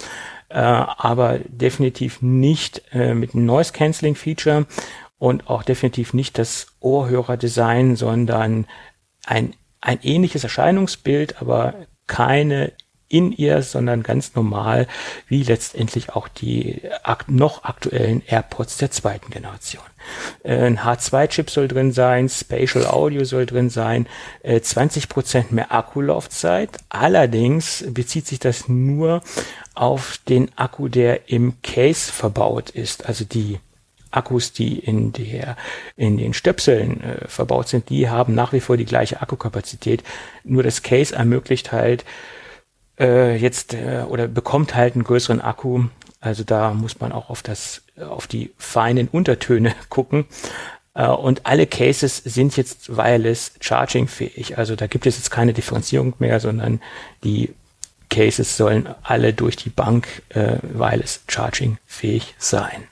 [0.50, 4.66] äh, aber definitiv nicht äh, mit einem Noise Cancelling Feature
[5.18, 8.66] und auch definitiv nicht das Ohrhörer-Design, sondern
[9.26, 11.76] ein, ein ähnliches Erscheinungsbild, aber
[12.08, 12.74] keine
[13.10, 14.88] in ihr, sondern ganz normal,
[15.28, 16.82] wie letztendlich auch die
[17.28, 19.84] noch aktuellen AirPods der zweiten Generation.
[20.44, 24.08] Äh, ein H2-Chip soll drin sein, Spatial Audio soll drin sein,
[24.46, 26.70] 20% äh, mehr Akkulaufzeit.
[26.90, 29.22] Allerdings bezieht sich das nur
[29.74, 33.60] auf den Akku, der im Case verbaut ist, also die
[34.12, 35.56] Akkus, die in der
[35.96, 40.04] in den Stöpseln äh, verbaut sind, die haben nach wie vor die gleiche Akkukapazität.
[40.44, 42.06] Nur das Case ermöglicht halt
[43.00, 45.86] äh, jetzt äh, oder bekommt halt einen größeren Akku.
[46.22, 50.26] Also da muss man auch auf das, auf die feinen Untertöne gucken.
[50.94, 54.58] Äh, und alle Cases sind jetzt wireless charging fähig.
[54.58, 56.82] Also da gibt es jetzt keine Differenzierung mehr, sondern
[57.24, 57.54] die
[58.10, 62.88] Cases sollen alle durch die Bank äh, wireless charging fähig sein.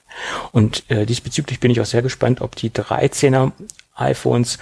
[0.51, 3.51] Und äh, diesbezüglich bin ich auch sehr gespannt, ob die 13er
[3.95, 4.58] iPhones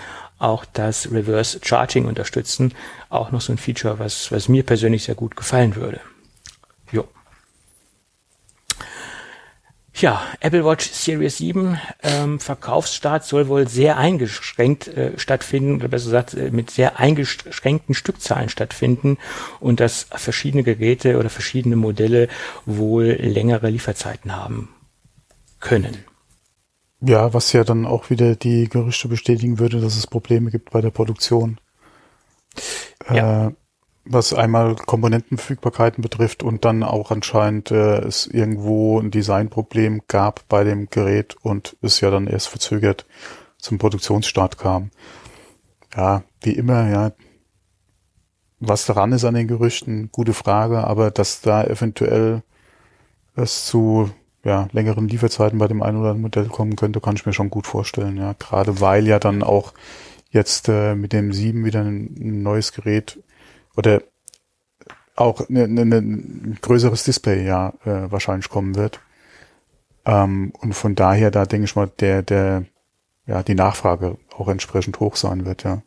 [0.45, 2.73] auch das Reverse Charging unterstützen.
[3.09, 5.99] Auch noch so ein Feature, was, was mir persönlich sehr gut gefallen würde.
[6.91, 7.07] Jo.
[9.95, 16.05] Ja, Apple Watch Series 7 ähm, Verkaufsstart soll wohl sehr eingeschränkt äh, stattfinden, oder besser
[16.05, 19.17] gesagt äh, mit sehr eingeschränkten Stückzahlen stattfinden
[19.61, 22.27] und dass verschiedene Geräte oder verschiedene Modelle
[22.65, 24.69] wohl längere Lieferzeiten haben
[25.61, 26.03] können.
[27.01, 30.81] Ja, was ja dann auch wieder die Gerüchte bestätigen würde, dass es Probleme gibt bei
[30.81, 31.59] der Produktion.
[33.09, 33.47] Ja.
[33.47, 33.51] Äh,
[34.05, 40.63] was einmal Komponentenverfügbarkeiten betrifft und dann auch anscheinend äh, es irgendwo ein Designproblem gab bei
[40.63, 43.05] dem Gerät und es ja dann erst verzögert
[43.57, 44.91] zum Produktionsstart kam.
[45.95, 47.11] Ja, wie immer, ja.
[48.59, 52.43] Was daran ist an den Gerüchten, gute Frage, aber dass da eventuell
[53.35, 54.11] es zu
[54.45, 57.49] ja, längeren Lieferzeiten bei dem einen oder anderen Modell kommen könnte, kann ich mir schon
[57.49, 58.15] gut vorstellen.
[58.15, 59.73] Ja, gerade weil ja dann auch
[60.29, 63.19] jetzt äh, mit dem 7 wieder ein, ein neues Gerät
[63.75, 64.03] oder
[65.15, 68.99] auch ne, ne, ne, ein größeres Display ja äh, wahrscheinlich kommen wird.
[70.05, 72.65] Ähm, und von daher, da denke ich mal, der, der,
[73.25, 75.81] ja, die Nachfrage auch entsprechend hoch sein wird, ja.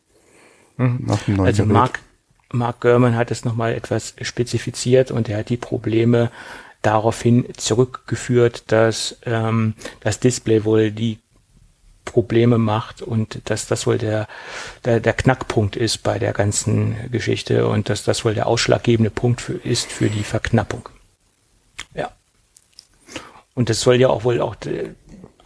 [0.75, 1.09] Mhm.
[1.09, 1.67] also Gerät.
[1.67, 1.99] Mark,
[2.51, 6.31] Mark Gurman hat es nochmal etwas spezifiziert und er hat die Probleme
[6.81, 11.19] daraufhin zurückgeführt, dass ähm, das Display wohl die
[12.05, 14.27] Probleme macht und dass das wohl der,
[14.85, 19.41] der, der Knackpunkt ist bei der ganzen Geschichte und dass das wohl der ausschlaggebende Punkt
[19.41, 20.89] für, ist für die Verknappung.
[21.93, 22.11] Ja.
[23.53, 24.55] Und das soll ja auch wohl auch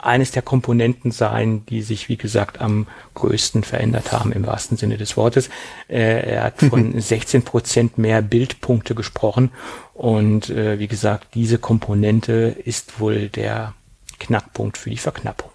[0.06, 4.98] eines der Komponenten sein, die sich, wie gesagt, am größten verändert haben im wahrsten Sinne
[4.98, 5.50] des Wortes.
[5.88, 9.52] Äh, er hat von 16 Prozent mehr Bildpunkte gesprochen
[9.94, 13.74] und äh, wie gesagt, diese Komponente ist wohl der
[14.20, 15.52] Knackpunkt für die Verknappung.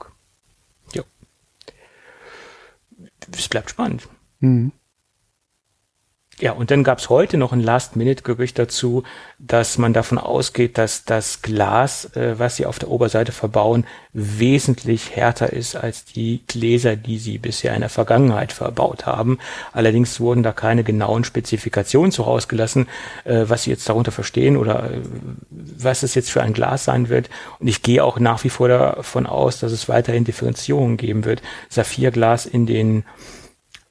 [0.95, 1.03] Jo.
[3.37, 4.09] Es bleibt spannend.
[4.41, 4.73] Mhm.
[6.41, 9.03] Ja, und dann gab's heute noch ein Last-Minute-Gerücht dazu,
[9.41, 15.17] dass man davon ausgeht, dass das Glas, äh, was sie auf der Oberseite verbauen, wesentlich
[15.17, 19.39] härter ist als die Gläser, die sie bisher in der Vergangenheit verbaut haben.
[19.73, 22.87] Allerdings wurden da keine genauen Spezifikationen zu rausgelassen,
[23.25, 25.01] äh, was sie jetzt darunter verstehen oder äh,
[25.51, 27.31] was es jetzt für ein Glas sein wird.
[27.59, 31.43] Und ich gehe auch nach wie vor davon aus, dass es weiterhin Differenzierungen geben wird.
[31.69, 33.03] Saphirglas in den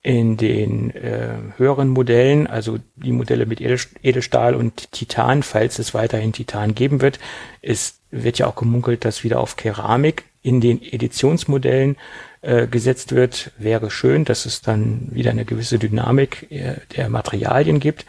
[0.08, 6.32] in den äh, höheren Modellen, also die Modelle mit Edelstahl und Titan, falls es weiterhin
[6.32, 7.20] Titan geben wird,
[7.62, 11.98] es wird ja auch gemunkelt, dass wieder auf Keramik in den Editionsmodellen
[12.42, 13.52] äh, gesetzt wird.
[13.58, 18.06] Wäre schön, dass es dann wieder eine gewisse Dynamik äh, der Materialien gibt.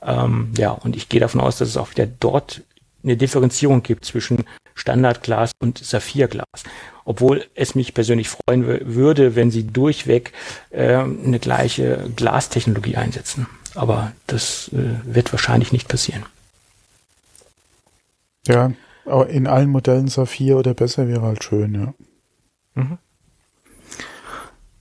[0.00, 2.62] Ähm, ja, und ich gehe davon aus, dass es auch wieder dort
[3.04, 4.44] eine Differenzierung gibt zwischen
[4.74, 6.46] Standardglas und Saphirglas
[7.04, 10.32] obwohl es mich persönlich freuen würde, wenn sie durchweg
[10.70, 13.46] äh, eine gleiche Glastechnologie einsetzen.
[13.74, 16.24] Aber das äh, wird wahrscheinlich nicht passieren.
[18.46, 18.72] Ja,
[19.04, 21.94] aber in allen Modellen Saphir oder besser wäre halt schön, ja.
[22.74, 22.98] Mhm.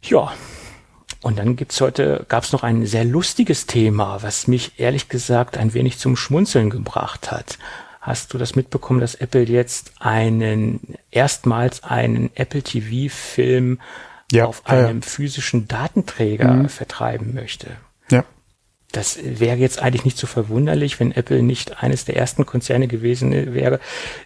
[0.03, 0.33] Ja,
[1.21, 5.73] und dann gibt's heute, gab's noch ein sehr lustiges Thema, was mich ehrlich gesagt ein
[5.73, 7.59] wenig zum Schmunzeln gebracht hat.
[8.01, 13.79] Hast du das mitbekommen, dass Apple jetzt einen, erstmals einen Apple TV-Film
[14.31, 15.07] ja, auf einem ja.
[15.07, 16.69] physischen Datenträger mhm.
[16.69, 17.67] vertreiben möchte?
[18.09, 18.25] Ja.
[18.91, 23.53] Das wäre jetzt eigentlich nicht so verwunderlich, wenn Apple nicht eines der ersten Konzerne gewesen
[23.53, 23.79] wäre,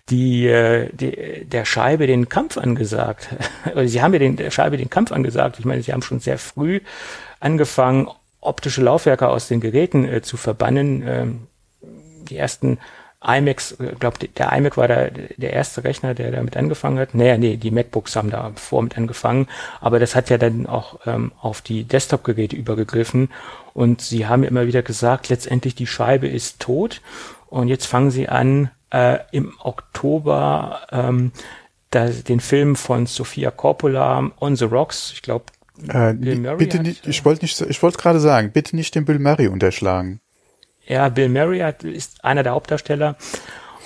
[0.09, 3.27] die, äh, die der Scheibe den Kampf angesagt.
[3.85, 5.59] Sie haben ja den, der Scheibe den Kampf angesagt.
[5.59, 6.79] Ich meine, sie haben schon sehr früh
[7.41, 8.07] angefangen,
[8.39, 11.03] optische Laufwerke aus den Geräten äh, zu verbannen.
[11.05, 11.47] Ähm,
[11.81, 12.79] die ersten
[13.27, 17.15] iMacs, äh, glaube der iMac war der, der erste Rechner, der damit angefangen hat.
[17.15, 19.47] Naja, nee, die MacBooks haben da vor mit angefangen,
[19.81, 23.29] aber das hat ja dann auch ähm, auf die Desktop-Geräte übergegriffen
[23.73, 27.01] und sie haben immer wieder gesagt, letztendlich die Scheibe ist tot
[27.47, 31.31] und jetzt fangen sie an äh, im Oktober ähm,
[31.91, 35.45] da, den Film von Sofia Coppola On the Rocks, ich glaube
[35.89, 39.47] äh, bitte nicht, ich wollte nicht, ich wollte gerade sagen, bitte nicht den Bill Murray
[39.47, 40.21] unterschlagen.
[40.87, 43.15] Ja, Bill Murray hat, ist einer der Hauptdarsteller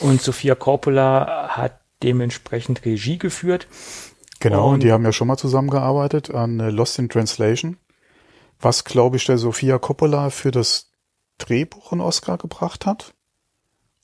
[0.02, 3.68] und Sophia Coppola hat dementsprechend Regie geführt.
[4.40, 7.78] Genau, und die haben ja schon mal zusammengearbeitet an äh, Lost in Translation,
[8.60, 10.92] was, glaube ich, der Sophia Coppola für das
[11.38, 13.14] Drehbuch einen Oscar gebracht hat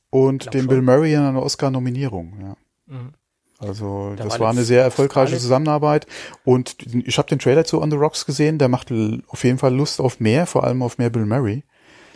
[0.09, 0.67] und dem schon.
[0.67, 2.33] Bill Murray eine Oscar-Nominierung.
[2.41, 2.57] Ja.
[2.87, 3.13] Mhm.
[3.57, 6.07] Also da das war, war eine sehr erfolgreiche Zusammenarbeit
[6.43, 6.75] und
[7.05, 8.91] ich habe den Trailer zu On the Rocks gesehen, der macht
[9.27, 11.63] auf jeden Fall Lust auf mehr, vor allem auf mehr Bill Murray.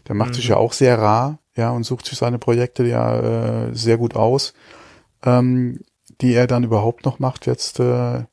[0.08, 0.36] Der macht mhm.
[0.36, 4.16] sich ja auch sehr rar, ja, und sucht sich seine Projekte ja äh, sehr gut
[4.16, 4.54] aus,
[5.24, 5.82] ähm,
[6.22, 7.80] die er dann überhaupt noch macht jetzt.
[7.80, 8.24] Äh,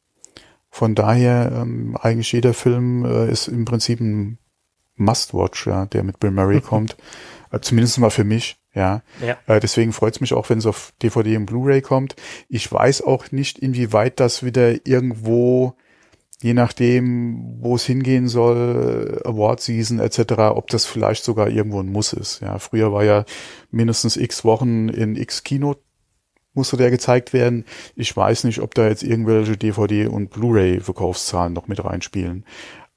[0.70, 4.38] von daher ähm, eigentlich jeder Film äh, ist im Prinzip ein
[4.96, 6.96] Must-Watch, ja, der mit Bill Murray kommt.
[7.50, 8.58] Äh, zumindest mal für mich.
[8.74, 9.38] Ja, ja.
[9.46, 12.14] Äh, deswegen freut es mich auch, wenn es auf DVD und Blu-ray kommt.
[12.48, 15.74] Ich weiß auch nicht, inwieweit das wieder irgendwo
[16.42, 21.90] je nachdem, wo es hingehen soll, Award Season etc., ob das vielleicht sogar irgendwo ein
[21.90, 22.40] Muss ist.
[22.40, 23.24] Ja, früher war ja
[23.70, 25.76] mindestens x Wochen in x Kino
[26.56, 27.64] musste der gezeigt werden.
[27.94, 32.44] Ich weiß nicht, ob da jetzt irgendwelche DVD und Blu-ray-Verkaufszahlen noch mit reinspielen.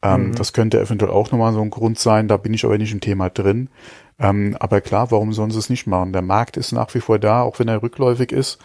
[0.02, 0.36] Ähm, mhm.
[0.36, 2.28] Das könnte eventuell auch nochmal so ein Grund sein.
[2.28, 3.70] Da bin ich aber nicht im Thema drin.
[4.18, 6.14] Ähm, aber klar, warum sollen sie es nicht machen?
[6.14, 8.60] Der Markt ist nach wie vor da, auch wenn er rückläufig ist.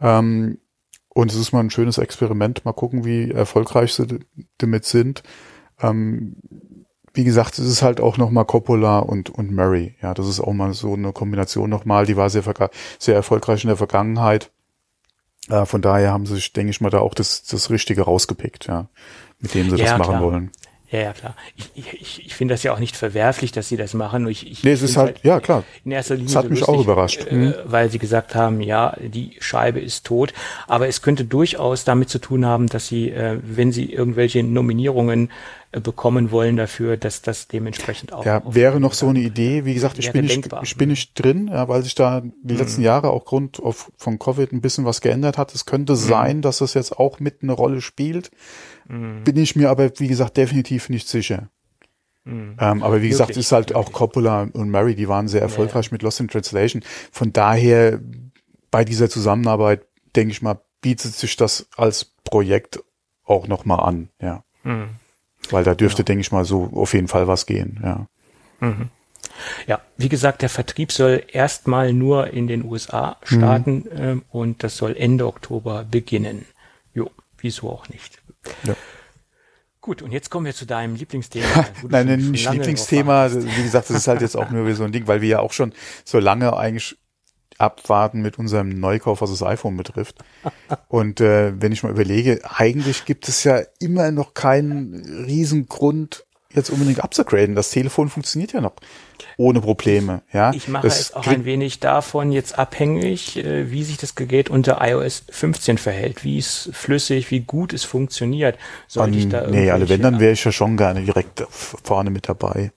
[0.00, 0.58] Ähm,
[1.18, 2.64] und es ist mal ein schönes Experiment.
[2.64, 4.20] Mal gucken, wie erfolgreich sie
[4.58, 5.24] damit sind.
[5.80, 6.36] Ähm,
[7.12, 9.96] wie gesagt, es ist halt auch nochmal Coppola und, und Murray.
[10.00, 12.06] Ja, das ist auch mal so eine Kombination nochmal.
[12.06, 12.44] Die war sehr,
[13.00, 14.52] sehr erfolgreich in der Vergangenheit.
[15.48, 18.68] Äh, von daher haben sie sich, denke ich mal, da auch das, das Richtige rausgepickt,
[18.68, 18.88] ja,
[19.40, 20.22] mit dem sie ja, das machen klar.
[20.22, 20.52] wollen.
[20.90, 21.36] Ja, ja, klar.
[21.54, 21.70] Ich,
[22.00, 24.26] ich, ich finde das ja auch nicht verwerflich, dass sie das machen.
[24.26, 25.64] Ich, ich nee, es ist halt, halt, ja, klar.
[25.84, 26.28] In erster Linie.
[26.28, 27.26] Das hat so mich lustig, auch überrascht.
[27.30, 27.54] Äh, mhm.
[27.66, 30.32] Weil sie gesagt haben, ja, die Scheibe ist tot.
[30.66, 35.30] Aber es könnte durchaus damit zu tun haben, dass sie, äh, wenn sie irgendwelche Nominierungen
[35.70, 38.24] bekommen wollen dafür, dass das dementsprechend auch.
[38.24, 39.66] Ja, wäre noch so eine Idee.
[39.66, 42.58] Wie gesagt, ich bin nicht, ich bin nicht drin, ja, weil sich da die mhm.
[42.58, 45.54] letzten Jahre auch Grund auf, von Covid ein bisschen was geändert hat.
[45.54, 45.96] Es könnte mhm.
[45.96, 48.30] sein, dass das jetzt auch mit eine Rolle spielt.
[48.88, 49.24] Mhm.
[49.24, 51.50] Bin ich mir aber, wie gesagt, definitiv nicht sicher.
[52.24, 52.56] Mhm.
[52.58, 55.92] Ähm, aber wie gesagt, ist halt auch Coppola und Murray, die waren sehr erfolgreich ja.
[55.92, 56.82] mit Lost in Translation.
[57.12, 58.00] Von daher
[58.70, 62.82] bei dieser Zusammenarbeit denke ich mal, bietet sich das als Projekt
[63.24, 64.44] auch nochmal an, ja.
[64.62, 64.88] Mhm.
[65.50, 66.04] Weil da dürfte, ja.
[66.04, 68.06] denke ich mal, so auf jeden Fall was gehen, ja.
[68.60, 68.88] Mhm.
[69.66, 73.90] Ja, wie gesagt, der Vertrieb soll erstmal nur in den USA starten mhm.
[73.96, 76.44] ähm, und das soll Ende Oktober beginnen.
[76.92, 78.20] Jo, wieso auch nicht.
[78.64, 78.74] Ja.
[79.80, 81.66] Gut, und jetzt kommen wir zu deinem Lieblingsthema.
[81.88, 83.30] Nein, nicht Lieblingsthema.
[83.32, 85.52] Wie gesagt, das ist halt jetzt auch nur so ein Ding, weil wir ja auch
[85.52, 85.72] schon
[86.04, 86.98] so lange eigentlich
[87.58, 90.18] abwarten mit unserem Neukauf, was das iPhone betrifft.
[90.88, 96.70] Und äh, wenn ich mal überlege, eigentlich gibt es ja immer noch keinen Riesengrund, jetzt
[96.70, 97.54] unbedingt abzugraden.
[97.54, 98.74] Das Telefon funktioniert ja noch
[99.36, 100.22] ohne Probleme.
[100.32, 104.48] Ja, ich mache es auch ein wenig davon jetzt abhängig, äh, wie sich das Gerät
[104.48, 108.58] unter iOS 15 verhält, wie es flüssig, wie gut es funktioniert.
[108.86, 112.10] Sollte An, ich da nee, alle wenn, dann wäre ich ja schon gerne direkt vorne
[112.10, 112.72] mit dabei.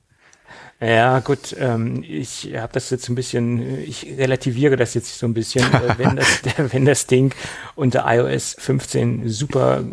[0.84, 5.34] Ja, gut, ähm, ich habe das jetzt ein bisschen, ich relativiere das jetzt so ein
[5.36, 6.41] bisschen, äh, wenn, das,
[6.73, 7.36] wenn das Ding
[7.75, 9.84] unter iOS 15 super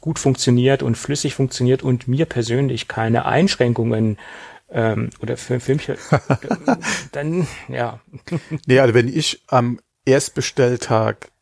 [0.00, 4.18] gut funktioniert und flüssig funktioniert und mir persönlich keine Einschränkungen
[4.70, 5.96] ähm, oder für Filmchen,
[7.12, 7.98] dann ja.
[8.66, 11.32] nee, also wenn ich am Erstbestelltag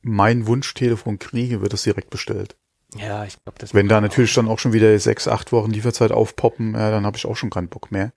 [0.00, 2.56] mein Wunschtelefon kriege, wird das direkt bestellt.
[2.96, 3.74] Ja, ich glaube, das.
[3.74, 4.36] Wenn da natürlich auch.
[4.36, 7.50] dann auch schon wieder sechs, acht Wochen Lieferzeit aufpoppen, ja, dann habe ich auch schon
[7.50, 8.12] keinen Bock mehr.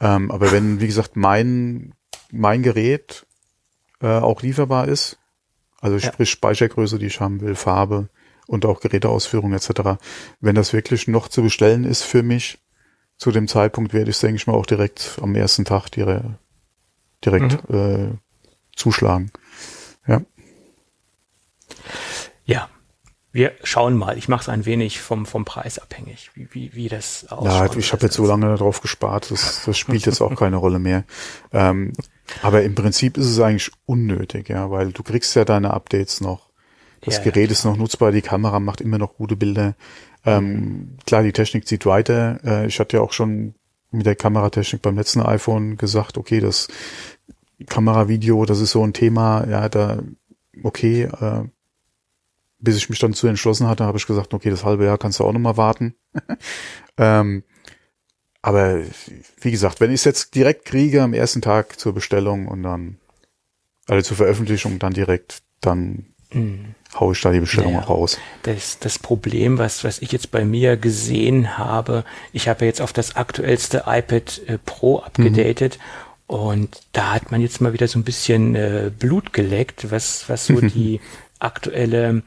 [0.00, 1.94] Ähm, aber wenn, wie gesagt, mein
[2.30, 3.26] mein Gerät
[4.00, 5.18] äh, auch lieferbar ist,
[5.80, 6.12] also ja.
[6.12, 8.08] sprich Speichergröße, die ich haben will, Farbe
[8.46, 9.98] und auch Geräteausführung etc.
[10.40, 12.58] Wenn das wirklich noch zu bestellen ist für mich,
[13.16, 16.26] zu dem Zeitpunkt werde ich, denke ich mal, auch direkt am ersten Tag direkt,
[17.24, 17.76] direkt mhm.
[17.76, 18.18] äh,
[18.74, 19.30] zuschlagen.
[20.06, 20.22] Ja.
[22.44, 22.68] Ja.
[23.36, 24.16] Wir schauen mal.
[24.16, 27.74] Ich mache es ein wenig vom, vom Preis abhängig, wie, wie, wie das aussieht.
[27.74, 30.78] Ja, ich habe jetzt so lange darauf gespart, das, das spielt jetzt auch keine Rolle
[30.78, 31.04] mehr.
[31.52, 31.92] Ähm,
[32.40, 36.48] aber im Prinzip ist es eigentlich unnötig, ja, weil du kriegst ja deine Updates noch.
[37.02, 39.74] Das ja, Gerät ja, ist noch nutzbar, die Kamera macht immer noch gute Bilder.
[40.24, 42.38] Ähm, klar, die Technik zieht weiter.
[42.42, 43.54] Äh, ich hatte ja auch schon
[43.90, 46.68] mit der Kameratechnik beim letzten iPhone gesagt, okay, das
[47.68, 49.98] Kameravideo, das ist so ein Thema, ja, da,
[50.62, 51.42] okay, äh,
[52.58, 55.20] bis ich mich dann zu entschlossen hatte, habe ich gesagt, okay, das halbe Jahr kannst
[55.20, 55.94] du auch noch mal warten.
[56.96, 57.44] ähm,
[58.42, 58.80] aber
[59.40, 62.98] wie gesagt, wenn ich es jetzt direkt kriege am ersten Tag zur Bestellung und dann,
[63.86, 68.18] also zur Veröffentlichung dann direkt, dann mhm haue ich da die Bestellung naja, raus.
[68.42, 72.92] Das, das Problem, was, was ich jetzt bei mir gesehen habe, ich habe jetzt auf
[72.92, 75.78] das aktuellste iPad äh, Pro abgedatet
[76.28, 76.34] mhm.
[76.34, 80.46] und da hat man jetzt mal wieder so ein bisschen äh, Blut geleckt, was, was
[80.46, 81.00] so die
[81.38, 82.22] aktuelle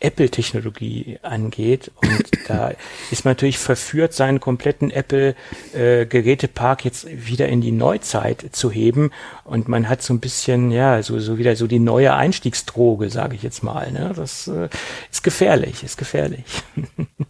[0.00, 1.90] Apple-Technologie angeht.
[1.96, 2.72] Und da
[3.10, 9.10] ist man natürlich verführt, seinen kompletten Apple-Gerätepark jetzt wieder in die Neuzeit zu heben.
[9.44, 13.34] Und man hat so ein bisschen, ja, so, so wieder so die neue Einstiegsdroge, sage
[13.34, 13.90] ich jetzt mal.
[13.92, 14.12] Ne?
[14.14, 14.68] Das äh,
[15.10, 16.44] ist gefährlich, ist gefährlich.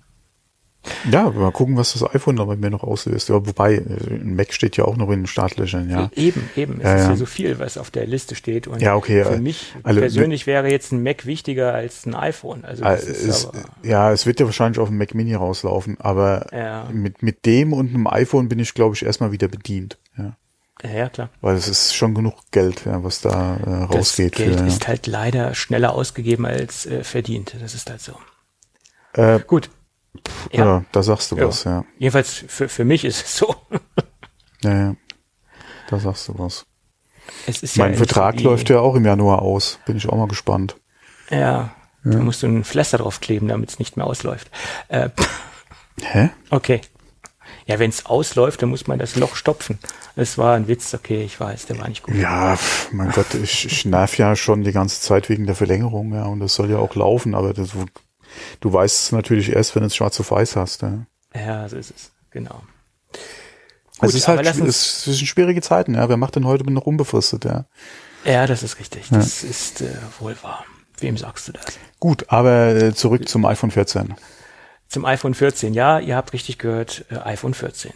[1.10, 3.28] Ja, mal gucken, was das iPhone da bei mir noch auslöst.
[3.28, 3.80] Ja, wobei, äh,
[4.10, 6.10] ein Mac steht ja auch noch in den Startlöchern, ja.
[6.14, 6.80] Eben, eben.
[6.80, 7.16] Es ja, ist ja.
[7.16, 8.66] so viel, was auf der Liste steht.
[8.66, 9.24] Und ja, okay.
[9.24, 12.64] Für mich also, persönlich wäre jetzt ein Mac wichtiger als ein iPhone.
[12.64, 16.46] Also das es, aber, ja, es wird ja wahrscheinlich auf dem Mac Mini rauslaufen, aber
[16.52, 16.88] ja.
[16.92, 19.98] mit, mit dem und einem iPhone bin ich, glaube ich, erstmal wieder bedient.
[20.16, 20.36] Ja.
[20.82, 21.30] Ja, klar.
[21.40, 24.34] Weil es ist schon genug Geld, ja, was da äh, rausgeht.
[24.34, 27.56] Das Geld für, ist halt leider schneller ausgegeben als äh, verdient.
[27.60, 28.12] Das ist halt so.
[29.14, 29.70] Äh, Gut,
[30.52, 31.48] ja, ja da sagst du ja.
[31.48, 31.84] was, ja.
[31.98, 33.54] Jedenfalls für, für mich ist es so.
[34.62, 34.96] ja, ja.
[35.88, 36.66] Da sagst du was.
[37.76, 39.78] Mein Vertrag läuft ja auch im Januar aus.
[39.86, 40.76] Bin ich auch mal gespannt.
[41.30, 41.70] Ja,
[42.04, 44.50] da musst du ein Pflaster drauf kleben, damit es nicht mehr ausläuft.
[44.88, 45.10] Äh,
[46.02, 46.30] Hä?
[46.50, 46.80] Okay.
[47.66, 49.78] Ja, wenn es ausläuft, dann muss man das Loch stopfen.
[50.16, 52.14] Es war ein Witz, okay, ich weiß, der war nicht gut.
[52.14, 52.58] Ja,
[52.92, 56.40] mein Gott, ich, ich nerv ja schon die ganze Zeit wegen der Verlängerung, ja, und
[56.40, 57.70] das soll ja auch laufen, aber das
[58.60, 60.82] Du weißt es natürlich erst, wenn du es schwarz auf weiß hast.
[60.82, 62.62] Ja, ja so ist es, genau.
[63.98, 66.08] Gut, es ist halt es sind schwierige Zeiten, ja.
[66.08, 67.64] Wer macht denn heute noch unbefristet, ja?
[68.24, 69.08] Ja, das ist richtig.
[69.10, 69.48] Das ja.
[69.48, 70.64] ist äh, wohl wahr.
[71.00, 71.64] Wem sagst du das?
[71.98, 74.14] Gut, aber äh, zurück zum iPhone 14.
[74.88, 77.92] Zum iPhone 14, ja, ihr habt richtig gehört, äh, iPhone 14.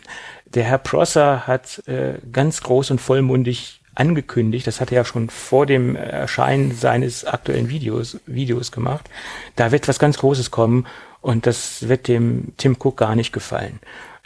[0.47, 5.31] Der Herr Prosser hat äh, ganz groß und vollmundig angekündigt, das hat er ja schon
[5.31, 9.09] vor dem Erscheinen seines aktuellen Videos, Videos gemacht.
[9.57, 10.87] Da wird was ganz Großes kommen
[11.21, 13.81] und das wird dem Tim Cook gar nicht gefallen.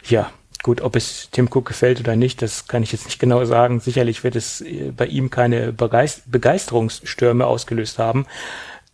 [0.05, 0.31] Ja,
[0.63, 3.79] gut, ob es Tim Cook gefällt oder nicht, das kann ich jetzt nicht genau sagen.
[3.79, 8.25] Sicherlich wird es äh, bei ihm keine Begeisterungsstürme ausgelöst haben.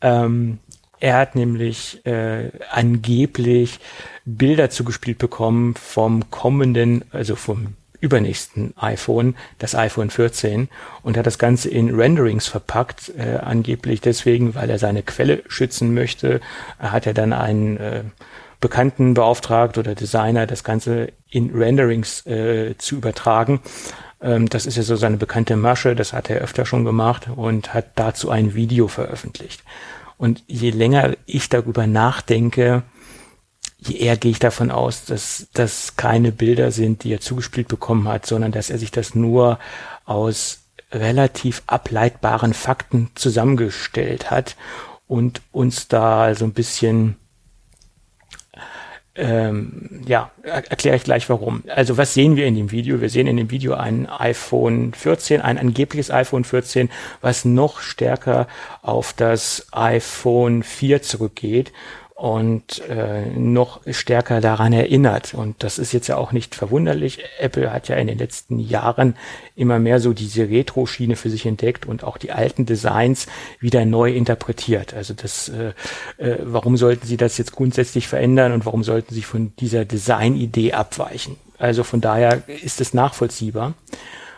[0.01, 0.59] Ähm,
[0.99, 3.79] er hat nämlich äh, angeblich
[4.23, 10.67] Bilder zugespielt bekommen vom kommenden, also vom übernächsten iPhone, das iPhone 14,
[11.03, 15.93] und hat das Ganze in Renderings verpackt, äh, angeblich deswegen, weil er seine Quelle schützen
[15.93, 16.41] möchte.
[16.79, 18.03] Er hat ja dann einen äh,
[18.59, 23.61] Bekannten beauftragt oder Designer, das Ganze in Renderings äh, zu übertragen.
[24.21, 27.73] Ähm, das ist ja so seine bekannte Masche, das hat er öfter schon gemacht und
[27.73, 29.63] hat dazu ein Video veröffentlicht.
[30.17, 32.83] Und je länger ich darüber nachdenke,
[33.91, 38.25] eher gehe ich davon aus, dass das keine Bilder sind, die er zugespielt bekommen hat,
[38.25, 39.59] sondern dass er sich das nur
[40.05, 40.59] aus
[40.91, 44.55] relativ ableitbaren Fakten zusammengestellt hat
[45.07, 47.17] und uns da so ein bisschen
[49.15, 51.63] ähm, ja, erkläre ich gleich warum.
[51.67, 52.99] Also was sehen wir in dem Video?
[52.99, 56.89] Wir sehen in dem Video ein iPhone 14, ein angebliches iPhone 14,
[57.21, 58.47] was noch stärker
[58.81, 61.71] auf das iPhone 4 zurückgeht
[62.23, 65.33] und äh, noch stärker daran erinnert.
[65.33, 67.19] Und das ist jetzt ja auch nicht verwunderlich.
[67.37, 69.17] Apple hat ja in den letzten Jahren
[69.57, 73.27] immer mehr so diese Retro-Schiene für sich entdeckt und auch die alten Designs
[73.59, 74.93] wieder neu interpretiert.
[74.93, 75.73] Also das, äh,
[76.17, 80.71] äh, warum sollten sie das jetzt grundsätzlich verändern und warum sollten sie von dieser Design-Idee
[80.71, 81.35] abweichen?
[81.57, 83.73] Also von daher ist es nachvollziehbar.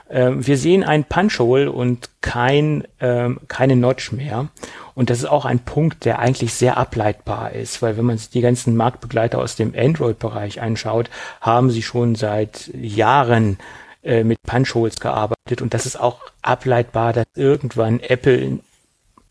[0.10, 4.50] Ähm, wir sehen ein Punch-Hole und kein, ähm, keine Notch mehr.
[4.94, 8.30] Und das ist auch ein Punkt, der eigentlich sehr ableitbar ist, weil wenn man sich
[8.30, 11.10] die ganzen Marktbegleiter aus dem Android-Bereich anschaut,
[11.42, 13.58] haben sie schon seit Jahren
[14.04, 15.62] äh, mit Punch-Holes gearbeitet.
[15.62, 18.60] Und das ist auch ableitbar, dass irgendwann Apple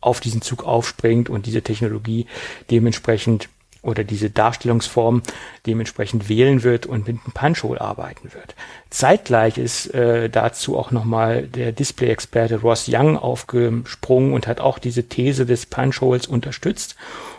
[0.00, 2.26] auf diesen Zug aufspringt und diese Technologie
[2.70, 3.48] dementsprechend
[3.84, 5.22] oder diese Darstellungsform
[5.66, 8.54] dementsprechend wählen wird und mit einem Punch-Hole arbeiten wird.
[8.90, 15.08] Zeitgleich ist äh, dazu auch nochmal der Display-Experte Ross Young aufgesprungen und hat auch diese
[15.08, 16.96] These des Punch-Holes unterstützt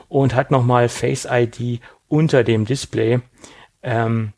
[0.07, 3.19] und hat nochmal Face ID unter dem Display
[3.81, 4.33] ähm,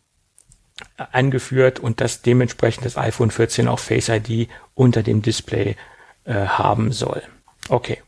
[0.98, 5.76] angeführt und dass dementsprechend das iPhone 14 auch Face ID unter dem Display
[6.26, 7.22] äh, haben soll.
[7.70, 8.02] Okay,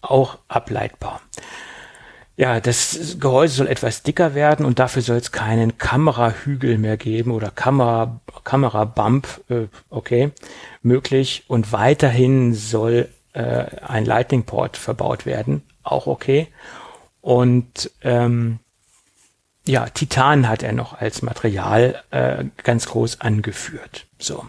[0.00, 1.20] auch ableitbar.
[2.36, 7.30] Ja, das Gehäuse soll etwas dicker werden und dafür soll es keinen Kamerahügel mehr geben
[7.30, 10.32] oder Kamera, Kamerabump, äh, okay,
[10.82, 11.44] möglich.
[11.46, 16.48] Und weiterhin soll äh, ein Lightning Port verbaut werden, auch okay.
[17.20, 18.58] Und ähm,
[19.66, 24.06] ja, Titan hat er noch als Material äh, ganz groß angeführt.
[24.18, 24.44] So.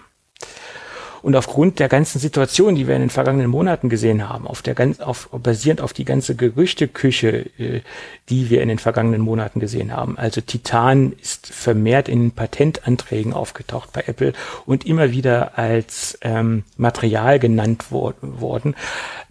[1.25, 4.75] Und aufgrund der ganzen Situation, die wir in den vergangenen Monaten gesehen haben, auf der
[4.75, 7.81] ganz, auf, basierend auf die ganze Gerüchteküche, äh,
[8.29, 10.17] die wir in den vergangenen Monaten gesehen haben.
[10.17, 14.33] Also Titan ist vermehrt in Patentanträgen aufgetaucht bei Apple
[14.65, 18.75] und immer wieder als ähm, Material genannt wo worden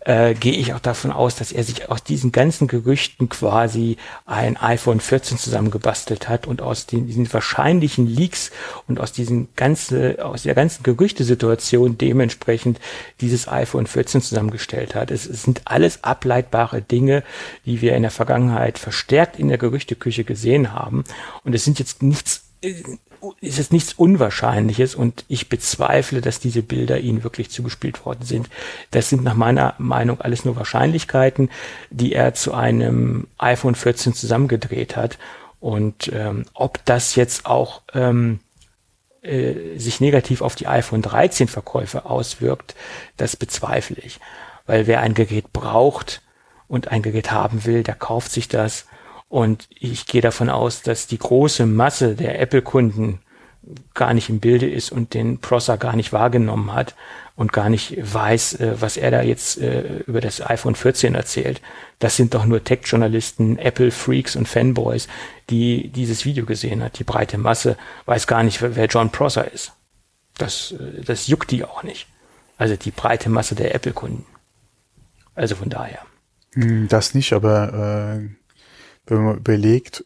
[0.05, 4.57] äh, gehe ich auch davon aus, dass er sich aus diesen ganzen Gerüchten quasi ein
[4.57, 8.51] iPhone 14 zusammengebastelt hat und aus den, diesen wahrscheinlichen Leaks
[8.87, 12.81] und aus diesen ganzen, aus der ganzen Gerüchtesituation dementsprechend
[13.21, 15.11] dieses iPhone 14 zusammengestellt hat.
[15.11, 17.23] Es, es sind alles ableitbare Dinge,
[17.65, 21.05] die wir in der Vergangenheit verstärkt in der Gerüchteküche gesehen haben.
[21.43, 22.75] Und es sind jetzt nichts äh,
[23.41, 28.51] ist es nichts Unwahrscheinliches und ich bezweifle, dass diese Bilder ihnen wirklich zugespielt worden sind.
[28.91, 31.51] Das sind nach meiner Meinung alles nur Wahrscheinlichkeiten,
[31.91, 35.19] die er zu einem iPhone 14 zusammengedreht hat.
[35.59, 38.41] Und ähm, ob das jetzt auch ähm,
[39.23, 42.75] äh, sich negativ auf die iPhone 13 Verkäufe auswirkt,
[43.17, 44.21] das bezweifle ich.
[44.67, 46.21] Weil wer ein Gerät braucht
[46.75, 48.87] und ein Gerät haben will, der kauft sich das
[49.29, 53.21] und ich gehe davon aus, dass die große Masse der Apple-Kunden
[53.95, 56.95] gar nicht im Bilde ist und den Prosser gar nicht wahrgenommen hat
[57.35, 61.63] und gar nicht weiß, äh, was er da jetzt äh, über das iPhone 14 erzählt.
[61.99, 65.09] Das sind doch nur Tech-Journalisten, Apple-Freaks und Fanboys,
[65.51, 66.99] die dieses Video gesehen hat.
[66.99, 69.73] Die breite Masse weiß gar nicht, wer John Prosser ist.
[70.37, 72.07] Das, äh, das juckt die auch nicht.
[72.59, 74.27] Also die breite Masse der Apple-Kunden.
[75.35, 76.01] Also von daher.
[76.55, 78.29] Hm, das nicht, aber äh,
[79.07, 80.05] wenn man überlegt,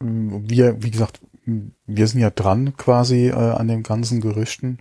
[0.00, 4.78] wir, wie gesagt, wir sind ja dran quasi äh, an den ganzen Gerüchten,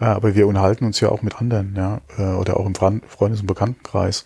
[0.00, 3.40] äh, aber wir unterhalten uns ja auch mit anderen, ja, äh, oder auch im Freundes-
[3.40, 4.24] und Bekanntenkreis.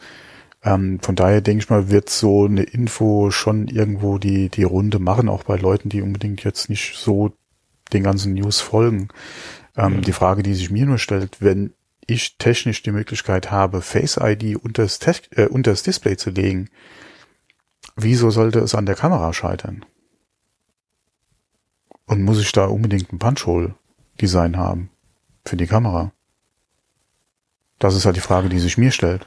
[0.62, 4.98] Ähm, von daher denke ich mal, wird so eine Info schon irgendwo die, die Runde
[4.98, 7.32] machen, auch bei Leuten, die unbedingt jetzt nicht so
[7.92, 9.08] den ganzen News folgen.
[9.76, 10.02] Ähm, mhm.
[10.02, 11.72] Die Frage, die sich mir nur stellt, wenn
[12.06, 15.00] ich technisch die Möglichkeit habe, Face ID unter das,
[15.30, 16.70] äh, unter das Display zu legen,
[17.96, 19.84] Wieso sollte es an der Kamera scheitern?
[22.04, 24.90] Und muss ich da unbedingt ein Punch-Hole-Design haben
[25.46, 26.12] für die Kamera?
[27.78, 29.26] Das ist halt die Frage, die sich mir stellt.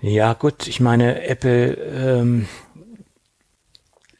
[0.00, 2.48] Ja, gut, ich meine, Apple, ähm,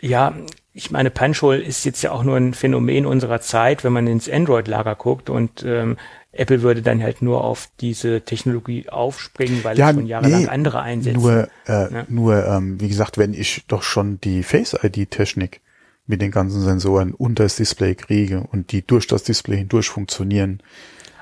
[0.00, 0.34] ja,
[0.72, 4.28] ich meine, Punchhole ist jetzt ja auch nur ein Phänomen unserer Zeit, wenn man ins
[4.28, 5.96] Android-Lager guckt und ähm,
[6.38, 10.48] Apple würde dann halt nur auf diese Technologie aufspringen, weil ja, es schon jahrelang nee,
[10.48, 11.20] andere einsetzen.
[11.20, 12.04] Nur, äh, ja.
[12.08, 15.60] nur ähm, wie gesagt, wenn ich doch schon die Face-ID-Technik
[16.06, 20.62] mit den ganzen Sensoren unter das Display kriege und die durch das Display hindurch funktionieren,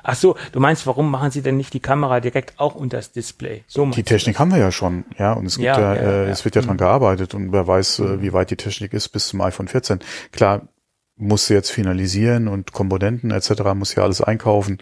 [0.07, 3.13] Ach so, du meinst, warum machen sie denn nicht die Kamera direkt auch unter das
[3.13, 3.65] Display?
[3.67, 6.29] So die Technik haben wir ja schon, ja, und es gibt ja, ja, ja, äh,
[6.29, 6.81] es wird ja dran mhm.
[6.81, 8.23] gearbeitet und wer weiß, äh, mhm.
[8.23, 10.01] wie weit die Technik ist bis zum iPhone 14.
[10.31, 10.69] Klar,
[11.17, 13.75] musst du jetzt finalisieren und Komponenten etc.
[13.75, 14.79] musst ja alles einkaufen,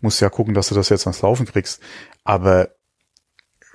[0.00, 1.80] musst ja gucken, dass du das jetzt ans Laufen kriegst.
[2.24, 2.70] Aber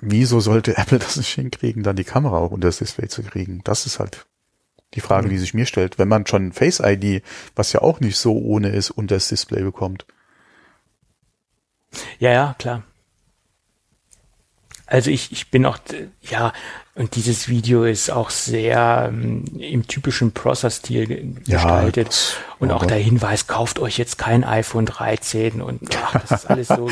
[0.00, 3.62] wieso sollte Apple das nicht hinkriegen, dann die Kamera auch unter das Display zu kriegen?
[3.64, 4.26] Das ist halt
[4.94, 5.30] die Frage, mhm.
[5.30, 5.98] die sich mir stellt.
[5.98, 7.22] Wenn man schon Face ID,
[7.56, 10.06] was ja auch nicht so ohne ist, unter das Display bekommt.
[12.18, 12.82] Ja, ja, klar.
[14.86, 15.78] Also ich, ich bin auch,
[16.20, 16.52] ja,
[16.94, 22.36] und dieses Video ist auch sehr ähm, im typischen Prosser-Stil gestaltet.
[22.38, 26.50] Ja, und auch der Hinweis, kauft euch jetzt kein iPhone 13 und ach, das ist
[26.50, 26.90] alles so,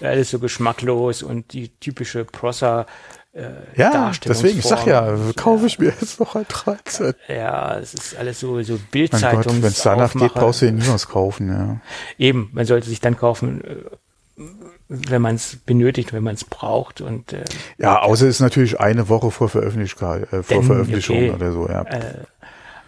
[0.00, 2.86] alles so geschmacklos und die typische Prosser
[3.32, 7.14] äh, ja, deswegen, ich sag ja, kaufe ich mir jetzt noch ein 13.
[7.28, 10.88] Ja, es ist alles so, so Bildzeitungs Wenn es danach geht, brauchst du ja nie
[10.88, 11.80] was kaufen, ja.
[12.18, 13.76] Eben, man sollte sich dann kaufen, äh,
[14.88, 17.00] wenn man es benötigt, wenn man es braucht.
[17.00, 17.44] Und äh,
[17.78, 21.52] ja, außer es ist natürlich eine Woche vor Veröffentlichung, äh, vor denn, Veröffentlichung okay, oder
[21.52, 21.68] so.
[21.68, 21.82] Ja.
[21.82, 22.24] Äh,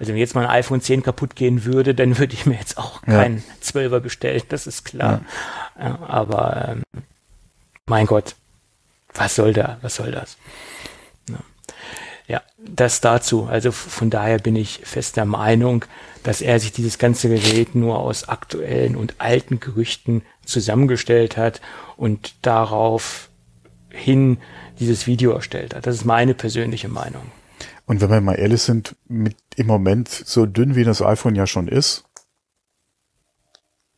[0.00, 2.76] also wenn jetzt mal ein iPhone 10 kaputt gehen würde, dann würde ich mir jetzt
[2.76, 3.80] auch keinen ja.
[3.80, 5.20] 12er bestellen, das ist klar.
[5.78, 5.84] Ja.
[5.84, 6.82] Ja, aber ähm,
[7.86, 8.34] mein Gott,
[9.14, 10.36] was soll da, was soll das?
[12.32, 13.44] Ja, das dazu.
[13.44, 15.84] Also von daher bin ich fest der Meinung,
[16.22, 21.60] dass er sich dieses ganze Gerät nur aus aktuellen und alten Gerüchten zusammengestellt hat
[21.98, 23.28] und darauf
[23.90, 24.38] hin
[24.80, 25.86] dieses Video erstellt hat.
[25.86, 27.20] Das ist meine persönliche Meinung.
[27.84, 31.46] Und wenn wir mal ehrlich sind, mit im Moment so dünn wie das iPhone ja
[31.46, 32.04] schon ist,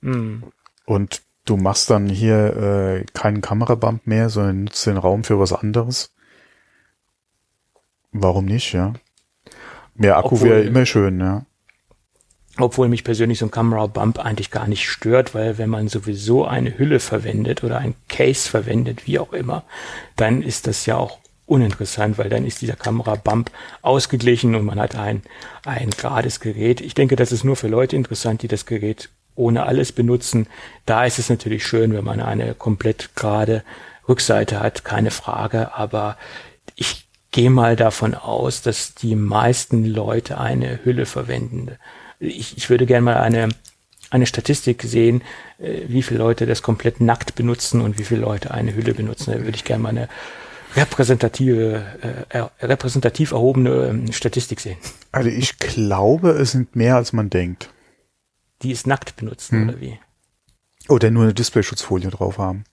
[0.00, 0.42] mm.
[0.86, 5.52] und du machst dann hier äh, keinen Kamerabump mehr, sondern nutzt den Raum für was
[5.52, 6.13] anderes.
[8.14, 8.94] Warum nicht, ja?
[9.96, 11.44] Mehr Akku wäre immer schön, ja.
[12.58, 16.44] Obwohl mich persönlich so ein Camera Bump eigentlich gar nicht stört, weil wenn man sowieso
[16.44, 19.64] eine Hülle verwendet oder ein Case verwendet, wie auch immer,
[20.14, 23.50] dann ist das ja auch uninteressant, weil dann ist dieser Kamera Bump
[23.82, 25.22] ausgeglichen und man hat ein,
[25.64, 26.80] ein gerades Gerät.
[26.80, 30.46] Ich denke, das ist nur für Leute interessant, die das Gerät ohne alles benutzen.
[30.86, 33.64] Da ist es natürlich schön, wenn man eine komplett gerade
[34.08, 36.16] Rückseite hat, keine Frage, aber
[37.34, 41.72] gehe mal davon aus, dass die meisten Leute eine Hülle verwenden
[42.26, 43.48] ich, ich würde gerne mal eine,
[44.10, 45.22] eine Statistik sehen,
[45.58, 49.32] äh, wie viele Leute das komplett nackt benutzen und wie viele Leute eine Hülle benutzen.
[49.32, 50.08] Da würde ich gerne mal eine
[50.76, 51.84] repräsentative,
[52.30, 54.76] äh, repräsentativ erhobene ähm, Statistik sehen.
[55.12, 57.70] Also ich glaube, es sind mehr als man denkt.
[58.62, 59.68] Die es nackt benutzen, hm.
[59.68, 59.98] oder wie?
[60.88, 62.64] Oder nur eine Displayschutzfolie drauf haben.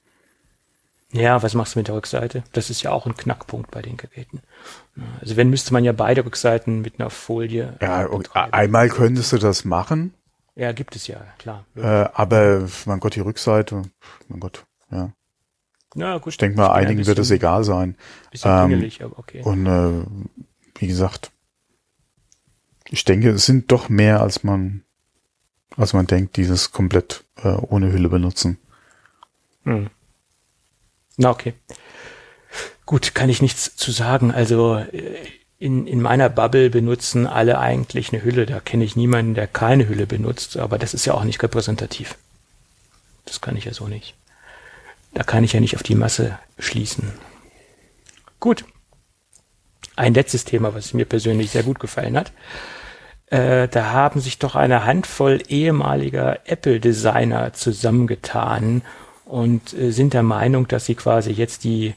[1.14, 2.44] Ja, was machst du mit der Rückseite?
[2.54, 4.42] Das ist ja auch ein Knackpunkt bei den Geräten.
[5.20, 7.78] Also wenn müsste man ja beide Rückseiten mit einer Folie.
[7.82, 10.14] Ja, und einmal könntest du das machen.
[10.56, 11.66] Ja, gibt es ja, klar.
[11.76, 13.84] Äh, aber mein Gott, die Rückseite,
[14.28, 15.12] mein Gott, ja.
[15.96, 16.34] Ja, gut.
[16.34, 17.98] Ich denke mal, einigen bisschen, wird es egal sein.
[18.32, 19.42] Bisschen ähm, pingelig, aber okay.
[19.44, 20.06] Und äh,
[20.76, 21.32] wie gesagt,
[22.90, 24.84] ich denke, es sind doch mehr, als man,
[25.76, 28.58] als man denkt, dieses komplett äh, ohne Hülle benutzen.
[29.64, 29.90] Hm.
[31.18, 31.54] Na, okay.
[32.86, 34.32] Gut, kann ich nichts zu sagen.
[34.32, 35.16] Also äh,
[35.60, 38.46] in, in meiner Bubble benutzen alle eigentlich eine Hülle.
[38.46, 42.18] Da kenne ich niemanden, der keine Hülle benutzt, aber das ist ja auch nicht repräsentativ.
[43.26, 44.16] Das kann ich ja so nicht.
[45.14, 47.12] Da kann ich ja nicht auf die Masse schließen.
[48.40, 48.66] Gut.
[49.96, 52.32] Ein letztes Thema, was mir persönlich sehr gut gefallen hat.
[53.28, 58.82] Äh, da haben sich doch eine Handvoll ehemaliger Apple-Designer zusammengetan
[59.32, 61.96] und äh, sind der Meinung, dass sie quasi jetzt die,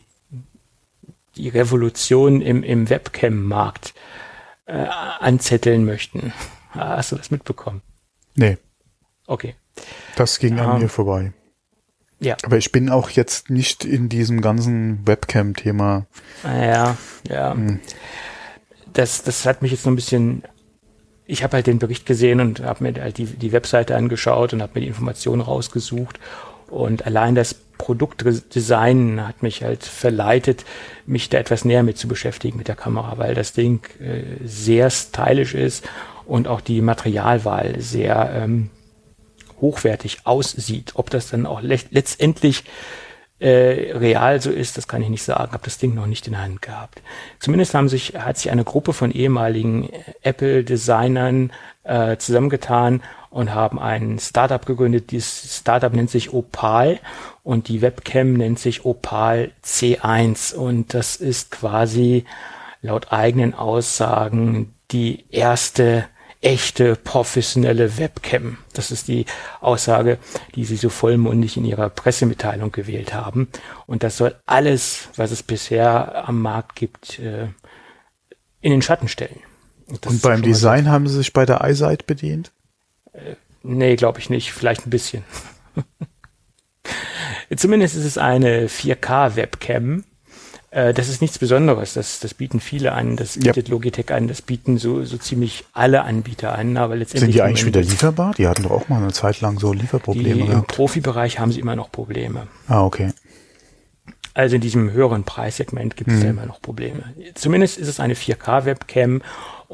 [1.36, 3.92] die Revolution im, im Webcam-Markt
[4.66, 4.86] äh,
[5.18, 6.32] anzetteln möchten.
[6.70, 7.82] Hast du das mitbekommen?
[8.36, 8.56] Nee.
[9.26, 9.56] Okay.
[10.14, 11.32] Das ging an um, mir vorbei.
[12.20, 12.36] Ja.
[12.44, 16.06] Aber ich bin auch jetzt nicht in diesem ganzen Webcam-Thema.
[16.44, 16.96] Ja,
[17.28, 17.52] ja.
[17.52, 17.80] Hm.
[18.92, 20.44] Das, das hat mich jetzt noch ein bisschen
[21.26, 24.60] ich habe halt den Bericht gesehen und habe mir halt die, die Webseite angeschaut und
[24.60, 26.20] habe mir die Informationen rausgesucht
[26.74, 30.64] und allein das Produktdesign hat mich halt verleitet,
[31.06, 34.90] mich da etwas näher mit zu beschäftigen mit der Kamera, weil das Ding äh, sehr
[34.90, 35.88] stylisch ist
[36.24, 38.70] und auch die Materialwahl sehr ähm,
[39.60, 40.92] hochwertig aussieht.
[40.94, 42.64] Ob das dann auch le letztendlich
[43.40, 45.52] äh, real so ist, das kann ich nicht sagen.
[45.52, 47.02] Habe das Ding noch nicht in der Hand gehabt.
[47.40, 49.90] Zumindest haben sich hat sich eine Gruppe von ehemaligen
[50.22, 51.52] Apple-Designern
[51.82, 53.02] äh, zusammengetan
[53.34, 55.10] und haben ein Startup gegründet.
[55.10, 57.00] Dieses Startup nennt sich Opal
[57.42, 62.26] und die Webcam nennt sich Opal C1 und das ist quasi
[62.80, 66.04] laut eigenen Aussagen die erste
[66.42, 68.58] echte professionelle Webcam.
[68.72, 69.26] Das ist die
[69.60, 70.18] Aussage,
[70.54, 73.48] die sie so vollmundig in ihrer Pressemitteilung gewählt haben.
[73.86, 77.48] Und das soll alles, was es bisher am Markt gibt, äh,
[78.60, 79.40] in den Schatten stellen.
[79.86, 82.52] Und, Und beim Design haben sie sich bei der iSight bedient?
[83.62, 84.52] Nee, glaube ich nicht.
[84.52, 85.24] Vielleicht ein bisschen.
[87.56, 90.04] Zumindest ist es eine 4K-Webcam
[90.74, 91.94] äh, das ist nichts Besonderes.
[91.94, 93.16] Das, das bieten viele an.
[93.16, 93.72] Das bietet ja.
[93.72, 94.26] Logitech an.
[94.26, 96.76] Das bieten so, so ziemlich alle Anbieter an.
[96.76, 98.34] Aber letztendlich Sind die eigentlich wieder lieferbar?
[98.36, 100.44] Die hatten doch auch mal eine Zeit lang so Lieferprobleme.
[100.44, 102.48] Die, Im Profibereich haben sie immer noch Probleme.
[102.66, 103.12] Ah, okay.
[104.34, 106.22] Also in diesem höheren Preissegment gibt es mhm.
[106.24, 107.14] ja immer noch Probleme.
[107.34, 109.22] Zumindest ist es eine 4K-Webcam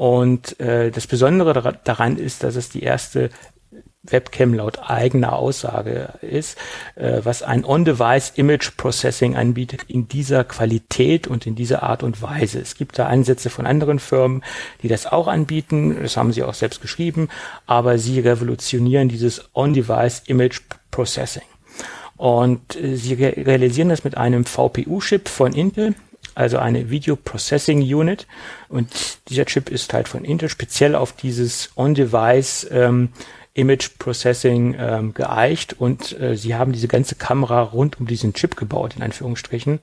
[0.01, 3.29] und äh, das Besondere daran ist, dass es die erste
[4.01, 6.57] Webcam laut eigener Aussage ist,
[6.95, 12.19] äh, was ein On-Device Image Processing anbietet in dieser Qualität und in dieser Art und
[12.23, 12.59] Weise.
[12.59, 14.43] Es gibt da Ansätze von anderen Firmen,
[14.81, 15.95] die das auch anbieten.
[16.01, 17.29] Das haben sie auch selbst geschrieben,
[17.67, 21.43] aber sie revolutionieren dieses On-Device Image Processing.
[22.17, 25.93] Und äh, sie realisieren das mit einem VPU-Chip von Intel,
[26.35, 28.27] also eine Video Processing Unit.
[28.69, 28.89] Und
[29.29, 33.09] dieser Chip ist halt von Intel speziell auf dieses On-Device ähm,
[33.53, 38.55] Image Processing ähm, geeicht und äh, sie haben diese ganze Kamera rund um diesen Chip
[38.55, 39.79] gebaut, in Anführungsstrichen.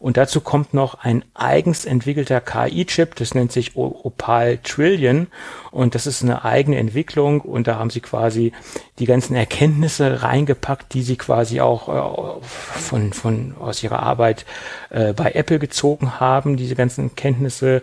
[0.00, 5.28] Und dazu kommt noch ein eigens entwickelter KI-Chip, das nennt sich Opal Trillion
[5.70, 8.52] und das ist eine eigene Entwicklung und da haben sie quasi
[8.98, 14.44] die ganzen Erkenntnisse reingepackt, die sie quasi auch äh, von, von aus ihrer Arbeit
[14.90, 17.80] äh, bei Apple gezogen haben, diese ganzen Kenntnisse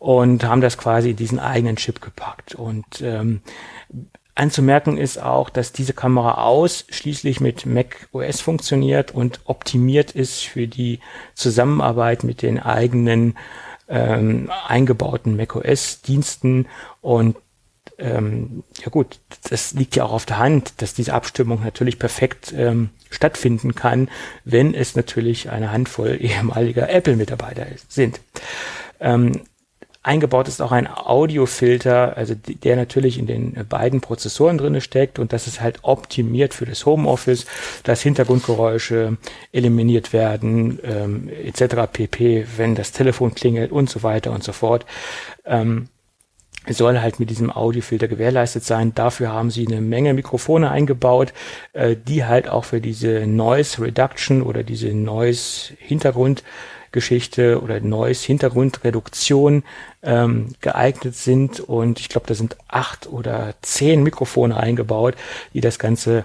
[0.00, 2.56] und haben das quasi in diesen eigenen Chip gepackt.
[2.56, 3.42] Und ähm,
[4.34, 10.66] Anzumerken ist auch, dass diese Kamera ausschließlich mit Mac OS funktioniert und optimiert ist für
[10.66, 11.00] die
[11.34, 13.36] Zusammenarbeit mit den eigenen
[13.88, 16.66] ähm, eingebauten Mac OS Diensten
[17.02, 17.36] und
[17.98, 22.52] ähm, ja gut, das liegt ja auch auf der Hand, dass diese Abstimmung natürlich perfekt
[22.56, 24.08] ähm, stattfinden kann,
[24.44, 28.20] wenn es natürlich eine Handvoll ehemaliger Apple-Mitarbeiter sind.
[28.98, 29.42] Ähm,
[30.04, 35.32] Eingebaut ist auch ein Audiofilter, also der natürlich in den beiden Prozessoren drinne steckt und
[35.32, 37.46] das ist halt optimiert für das Homeoffice,
[37.84, 39.16] dass Hintergrundgeräusche
[39.52, 41.86] eliminiert werden, ähm, etc.
[41.92, 44.86] pp, wenn das Telefon klingelt und so weiter und so fort.
[45.44, 45.88] Ähm,
[46.68, 48.94] soll halt mit diesem Audiofilter gewährleistet sein.
[48.94, 51.32] Dafür haben sie eine Menge Mikrofone eingebaut,
[51.72, 56.44] äh, die halt auch für diese Noise Reduction oder diese Noise Hintergrund
[56.92, 59.64] Geschichte oder Noise Hintergrundreduktion
[60.02, 61.60] ähm, geeignet sind.
[61.60, 65.14] Und ich glaube, da sind acht oder zehn Mikrofone eingebaut,
[65.54, 66.24] die das Ganze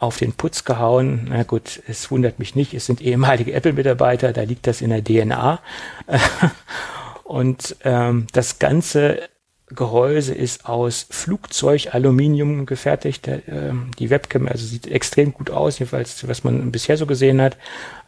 [0.00, 1.26] auf den Putz gehauen.
[1.28, 5.04] Na gut, es wundert mich nicht, es sind ehemalige Apple-Mitarbeiter, da liegt das in der
[5.04, 5.60] DNA.
[7.24, 9.28] Und ähm, das ganze
[9.68, 13.28] Gehäuse ist aus Flugzeugaluminium gefertigt.
[13.28, 13.40] äh,
[13.98, 17.58] die Webcam also sieht extrem gut aus, jedenfalls was man bisher so gesehen hat,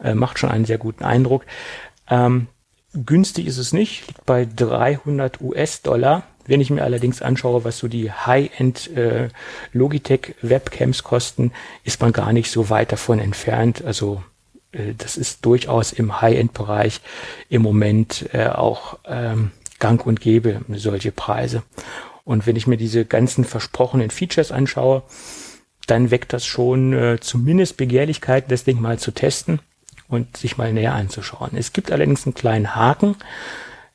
[0.03, 1.45] äh, macht schon einen sehr guten Eindruck.
[2.09, 2.47] Ähm,
[2.93, 6.23] günstig ist es nicht, liegt bei 300 US-Dollar.
[6.45, 9.29] Wenn ich mir allerdings anschaue, was so die High-End äh,
[9.71, 11.51] Logitech Webcams kosten,
[11.83, 13.83] ist man gar nicht so weit davon entfernt.
[13.83, 14.23] Also
[14.71, 17.01] äh, das ist durchaus im High-End-Bereich
[17.49, 21.63] im Moment äh, auch ähm, gang und gäbe, solche Preise.
[22.25, 25.03] Und wenn ich mir diese ganzen versprochenen Features anschaue,
[25.87, 29.59] dann weckt das schon äh, zumindest Begehrlichkeit, das Ding mal zu testen
[30.07, 31.51] und sich mal näher anzuschauen.
[31.55, 33.15] Es gibt allerdings einen kleinen Haken.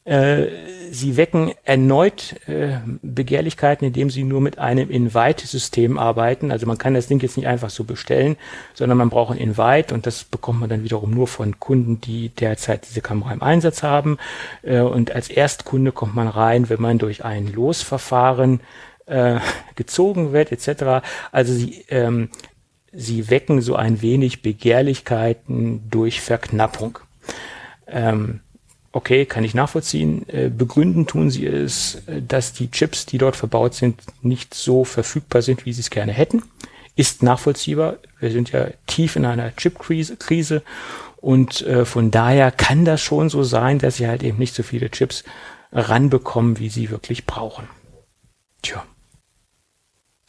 [0.09, 0.47] Äh,
[0.91, 6.51] sie wecken erneut äh, Begehrlichkeiten, indem sie nur mit einem Invite-System arbeiten.
[6.51, 8.37] Also man kann das Ding jetzt nicht einfach so bestellen,
[8.73, 12.31] sondern man braucht ein Invite und das bekommt man dann wiederum nur von Kunden, die
[12.31, 14.17] derzeit diese Kamera im Einsatz haben.
[14.63, 18.61] Äh, und als Erstkunde kommt man rein, wenn man durch ein Losverfahren
[19.05, 19.41] äh,
[19.75, 21.07] gezogen wird, etc.
[21.33, 22.31] Also sie ähm,
[22.93, 26.99] sie wecken so ein wenig Begehrlichkeiten durch Verknappung.
[27.87, 28.41] Ähm,
[28.99, 30.29] okay, kann ich nachvollziehen.
[30.29, 34.85] Äh, begründen tun sie es, äh, dass die Chips, die dort verbaut sind, nicht so
[34.85, 36.43] verfügbar sind, wie sie es gerne hätten.
[36.97, 37.99] ist nachvollziehbar.
[38.19, 40.63] Wir sind ja tief in einer Chip-Krise Krise
[41.21, 44.65] und äh, von daher kann das schon so sein, dass sie halt eben nicht so
[44.65, 45.23] viele Chips
[45.71, 47.69] ranbekommen, wie sie wirklich brauchen.
[48.63, 48.85] Tja,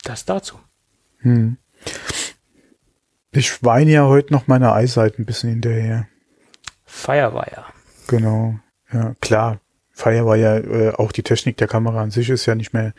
[0.03, 0.59] das dazu.
[1.21, 1.57] Hm.
[3.31, 6.07] Ich weine ja heute noch meine Eisseite ein bisschen hinterher.
[6.85, 7.65] Firewire.
[8.09, 8.59] Genau,
[8.91, 9.59] ja, klar.
[9.91, 12.93] Firewire, äh, auch die Technik der Kamera an sich ist ja nicht mehr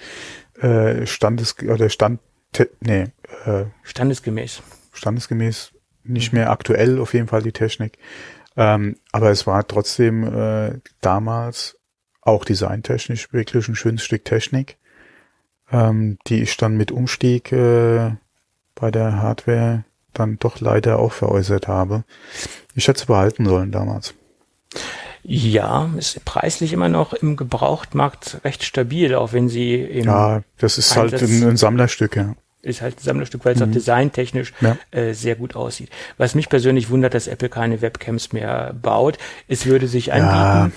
[0.61, 2.21] äh, standes oder stand
[2.81, 3.07] nee,
[3.45, 4.63] äh, standesgemäß.
[4.93, 5.73] Standesgemäß
[6.05, 7.99] nicht mehr aktuell auf jeden Fall die Technik.
[8.57, 11.77] Ähm, aber es war trotzdem äh, damals
[12.21, 14.77] auch designtechnisch wirklich ein schönes Stück Technik,
[15.73, 18.13] ähm, die ich dann mit Umstieg äh,
[18.75, 22.05] bei der Hardware dann doch leider auch veräußert habe.
[22.75, 24.15] Ich hätte es behalten sollen damals.
[25.23, 30.79] Ja, ist preislich immer noch im Gebrauchtmarkt recht stabil, auch wenn sie im Ja, das
[30.79, 33.69] ist halt Einsatz halt ein, ein Sammlerstück, ja ist halt ein Sammlerstück, weil es mhm.
[33.69, 34.77] auch designtechnisch ja.
[34.91, 35.91] äh, sehr gut aussieht.
[36.19, 39.19] Was mich persönlich wundert, dass Apple keine Webcams mehr baut.
[39.49, 40.71] Es würde sich anbieten, ja.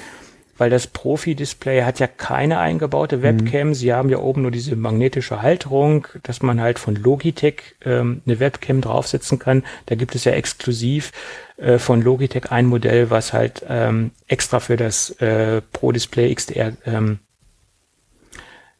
[0.58, 3.22] Weil das Profi-Display hat ja keine eingebaute.
[3.22, 3.70] Webcam.
[3.70, 3.74] Mhm.
[3.74, 8.40] Sie haben ja oben nur diese magnetische Halterung, dass man halt von Logitech ähm, eine
[8.40, 9.64] Webcam draufsetzen kann.
[9.86, 11.12] Da gibt es ja exklusiv
[11.58, 17.20] äh, von Logitech ein Modell, was halt ähm, extra für das äh, Pro-Display XDR ähm,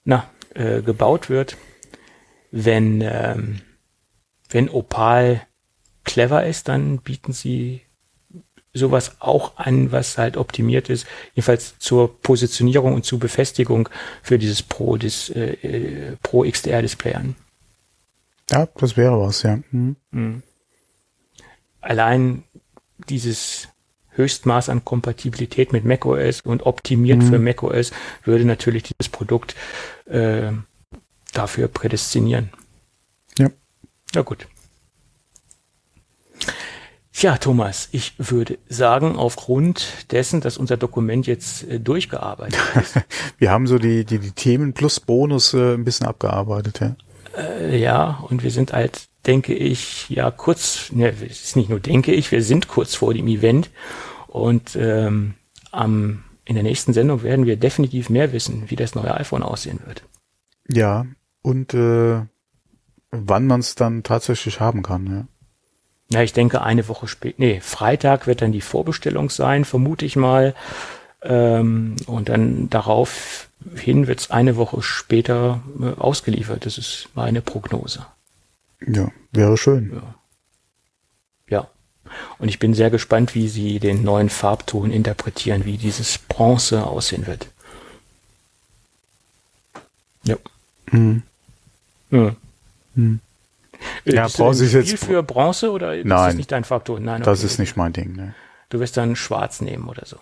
[0.06, 1.58] na, äh, gebaut wird
[2.54, 3.62] wenn, ähm,
[4.50, 5.42] wenn Opal
[6.04, 7.82] clever ist, dann bieten sie
[8.74, 11.06] sowas auch an, was halt optimiert ist,
[11.36, 13.90] jedenfalls zur Positionierung und zur Befestigung
[14.24, 17.36] für dieses Pro, das, äh, Pro XDR Display an.
[18.50, 19.60] Ja, das wäre was, ja.
[19.72, 19.96] Mhm.
[20.12, 20.44] Mhm.
[21.82, 22.44] Allein
[23.10, 23.68] dieses
[24.16, 27.30] Höchstmaß an Kompatibilität mit macOS und optimiert mhm.
[27.30, 27.92] für macOS
[28.24, 29.56] würde natürlich dieses Produkt
[30.06, 30.52] äh,
[31.34, 32.52] dafür prädestinieren.
[33.38, 33.50] Ja.
[34.14, 34.48] Na gut.
[37.14, 43.00] Tja, Thomas, ich würde sagen, aufgrund dessen, dass unser Dokument jetzt äh, durchgearbeitet ist.
[43.38, 46.96] Wir haben so die, die, die Themen plus Bonus äh, ein bisschen abgearbeitet, ja.
[47.38, 51.80] Äh, ja, und wir sind halt, denke ich, ja kurz, ne, es ist nicht nur
[51.80, 53.72] denke ich, wir sind kurz vor dem Event
[54.28, 55.36] und ähm,
[55.72, 59.80] am, in der nächsten Sendung werden wir definitiv mehr wissen, wie das neue iPhone aussehen
[59.86, 60.04] wird.
[60.68, 61.06] Ja,
[61.42, 62.22] und äh,
[63.12, 65.08] wann man es dann tatsächlich haben kann.
[65.08, 65.28] Ja.
[66.14, 70.16] Ja, ich denke eine Woche später, nee, Freitag wird dann die Vorbestellung sein, vermute ich
[70.16, 70.54] mal.
[71.24, 76.66] Ähm, und dann daraufhin wird es eine Woche später äh, ausgeliefert.
[76.66, 78.06] Das ist meine Prognose.
[78.86, 79.94] Ja, wäre schön.
[79.94, 80.16] Ja.
[81.50, 81.68] ja.
[82.38, 87.26] Und ich bin sehr gespannt, wie sie den neuen Farbton interpretieren, wie dieses Bronze aussehen
[87.26, 87.48] wird.
[90.24, 90.38] Ja.
[90.92, 91.24] Mhm.
[92.12, 92.36] Ja.
[92.96, 93.20] Hm.
[94.06, 97.00] Ja, Bronze ist jetzt für Bronze oder ist Nein, das nicht dein Faktor?
[97.00, 97.30] Nein, okay.
[97.30, 98.16] das ist nicht mein Ding.
[98.16, 98.36] Ne.
[98.70, 100.18] Du wirst dann Schwarz nehmen oder so.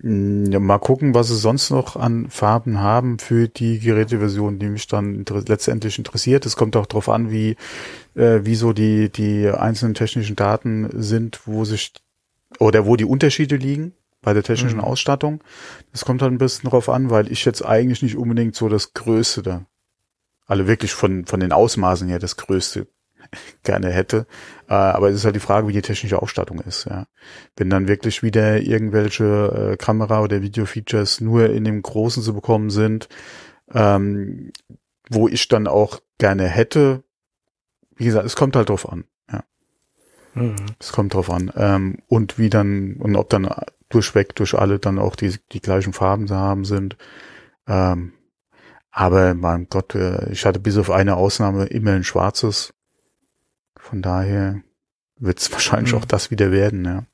[0.00, 4.68] Hm, ja, mal gucken, was sie sonst noch an Farben haben für die Geräteversion, die
[4.68, 6.44] mich dann inter letztendlich interessiert.
[6.46, 7.56] Es kommt auch darauf an, wie,
[8.14, 11.92] äh, wie so die, die einzelnen technischen Daten sind, wo sich
[12.58, 13.92] oder wo die Unterschiede liegen
[14.22, 14.84] bei der technischen mhm.
[14.84, 15.42] Ausstattung.
[15.92, 18.92] Das kommt halt ein bisschen darauf an, weil ich jetzt eigentlich nicht unbedingt so das
[18.92, 19.64] Größte da
[20.46, 22.86] alle wirklich von, von den Ausmaßen her das Größte
[23.62, 24.26] gerne hätte.
[24.68, 26.86] Äh, aber es ist halt die Frage, wie die technische Ausstattung ist.
[26.86, 27.06] Ja.
[27.56, 32.70] Wenn dann wirklich wieder irgendwelche äh, Kamera- oder Video-Features nur in dem Großen zu bekommen
[32.70, 33.08] sind,
[33.72, 34.52] ähm,
[35.10, 37.02] wo ich dann auch gerne hätte,
[37.96, 39.04] wie gesagt, es kommt halt drauf an.
[39.30, 39.44] Ja.
[40.34, 40.56] Mhm.
[40.78, 41.52] Es kommt drauf an.
[41.56, 43.48] Ähm, und wie dann, und ob dann
[43.88, 46.96] durchweg durch alle dann auch die, die gleichen Farben zu haben sind.
[47.66, 48.12] Ähm,
[48.96, 52.72] aber mein Gott, äh, ich hatte bis auf eine Ausnahme immer ein schwarzes.
[53.76, 54.62] Von daher
[55.18, 55.98] wird es wahrscheinlich mhm.
[55.98, 57.04] auch das wieder werden, ja.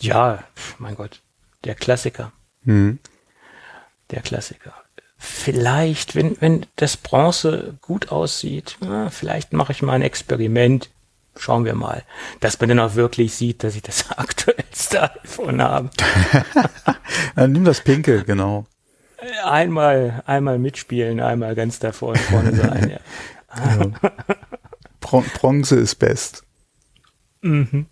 [0.00, 0.44] Ja,
[0.78, 1.20] mein Gott,
[1.64, 2.30] der Klassiker.
[2.62, 3.00] Mhm.
[4.12, 4.72] Der Klassiker.
[5.18, 10.90] Vielleicht, wenn, wenn das Bronze gut aussieht, na, vielleicht mache ich mal ein Experiment.
[11.36, 12.04] Schauen wir mal.
[12.38, 15.90] Dass man dann auch wirklich sieht, dass ich das aktuellste iPhone habe.
[17.48, 18.66] Nimm das Pinke, genau
[19.44, 22.90] einmal, einmal mitspielen, einmal ganz da vorne, vorne sein.
[22.90, 23.76] Ja.
[23.76, 24.10] ja.
[25.00, 26.44] Bron Bronze ist best.
[27.42, 27.86] Mhm.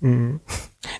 [0.00, 0.40] Mhm.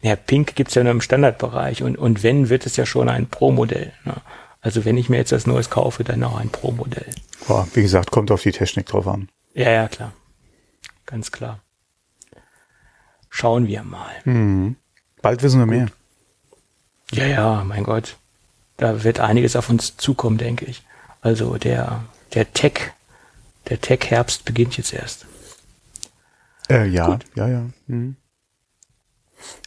[0.02, 3.28] Ja, Pink gibt's ja nur im Standardbereich und, und wenn, wird es ja schon ein
[3.28, 3.92] Pro-Modell.
[4.04, 4.14] Ne?
[4.60, 7.10] Also wenn ich mir jetzt das Neues kaufe, dann auch ein Pro-Modell.
[7.48, 9.28] Ja, wie gesagt, kommt auf die Technik drauf an.
[9.54, 10.12] Ja, ja, klar.
[11.04, 11.60] Ganz klar.
[13.28, 14.14] Schauen wir mal.
[14.24, 14.76] Mhm.
[15.20, 15.88] Bald wissen wir mehr.
[17.12, 18.16] Ja, ja, mein Gott
[18.82, 20.82] da wird einiges auf uns zukommen, denke ich.
[21.20, 22.04] Also der,
[22.34, 22.92] der Tech,
[23.68, 25.26] der Tech-Herbst beginnt jetzt erst.
[26.68, 27.24] Äh, ja, Gut.
[27.36, 27.70] ja, ja.
[27.86, 28.16] Mhm.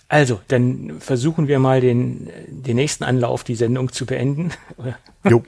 [0.07, 4.51] Also, dann versuchen wir mal den, den nächsten Anlauf, die Sendung zu beenden.
[5.27, 5.41] Jo.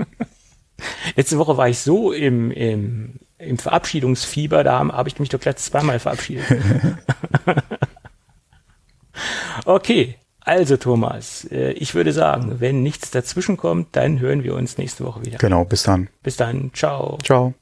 [1.16, 5.58] Letzte Woche war ich so im, im, im Verabschiedungsfieber, da habe ich mich doch gleich
[5.58, 6.46] zweimal verabschiedet.
[9.66, 10.18] okay,
[10.48, 15.04] also Thomas, äh, ich würde sagen, wenn nichts dazwischen kommt, dann hören wir uns nächste
[15.04, 15.38] Woche wieder.
[15.38, 16.08] Genau, bis dann.
[16.24, 17.18] Bis dann, ciao.
[17.24, 17.54] Ciao.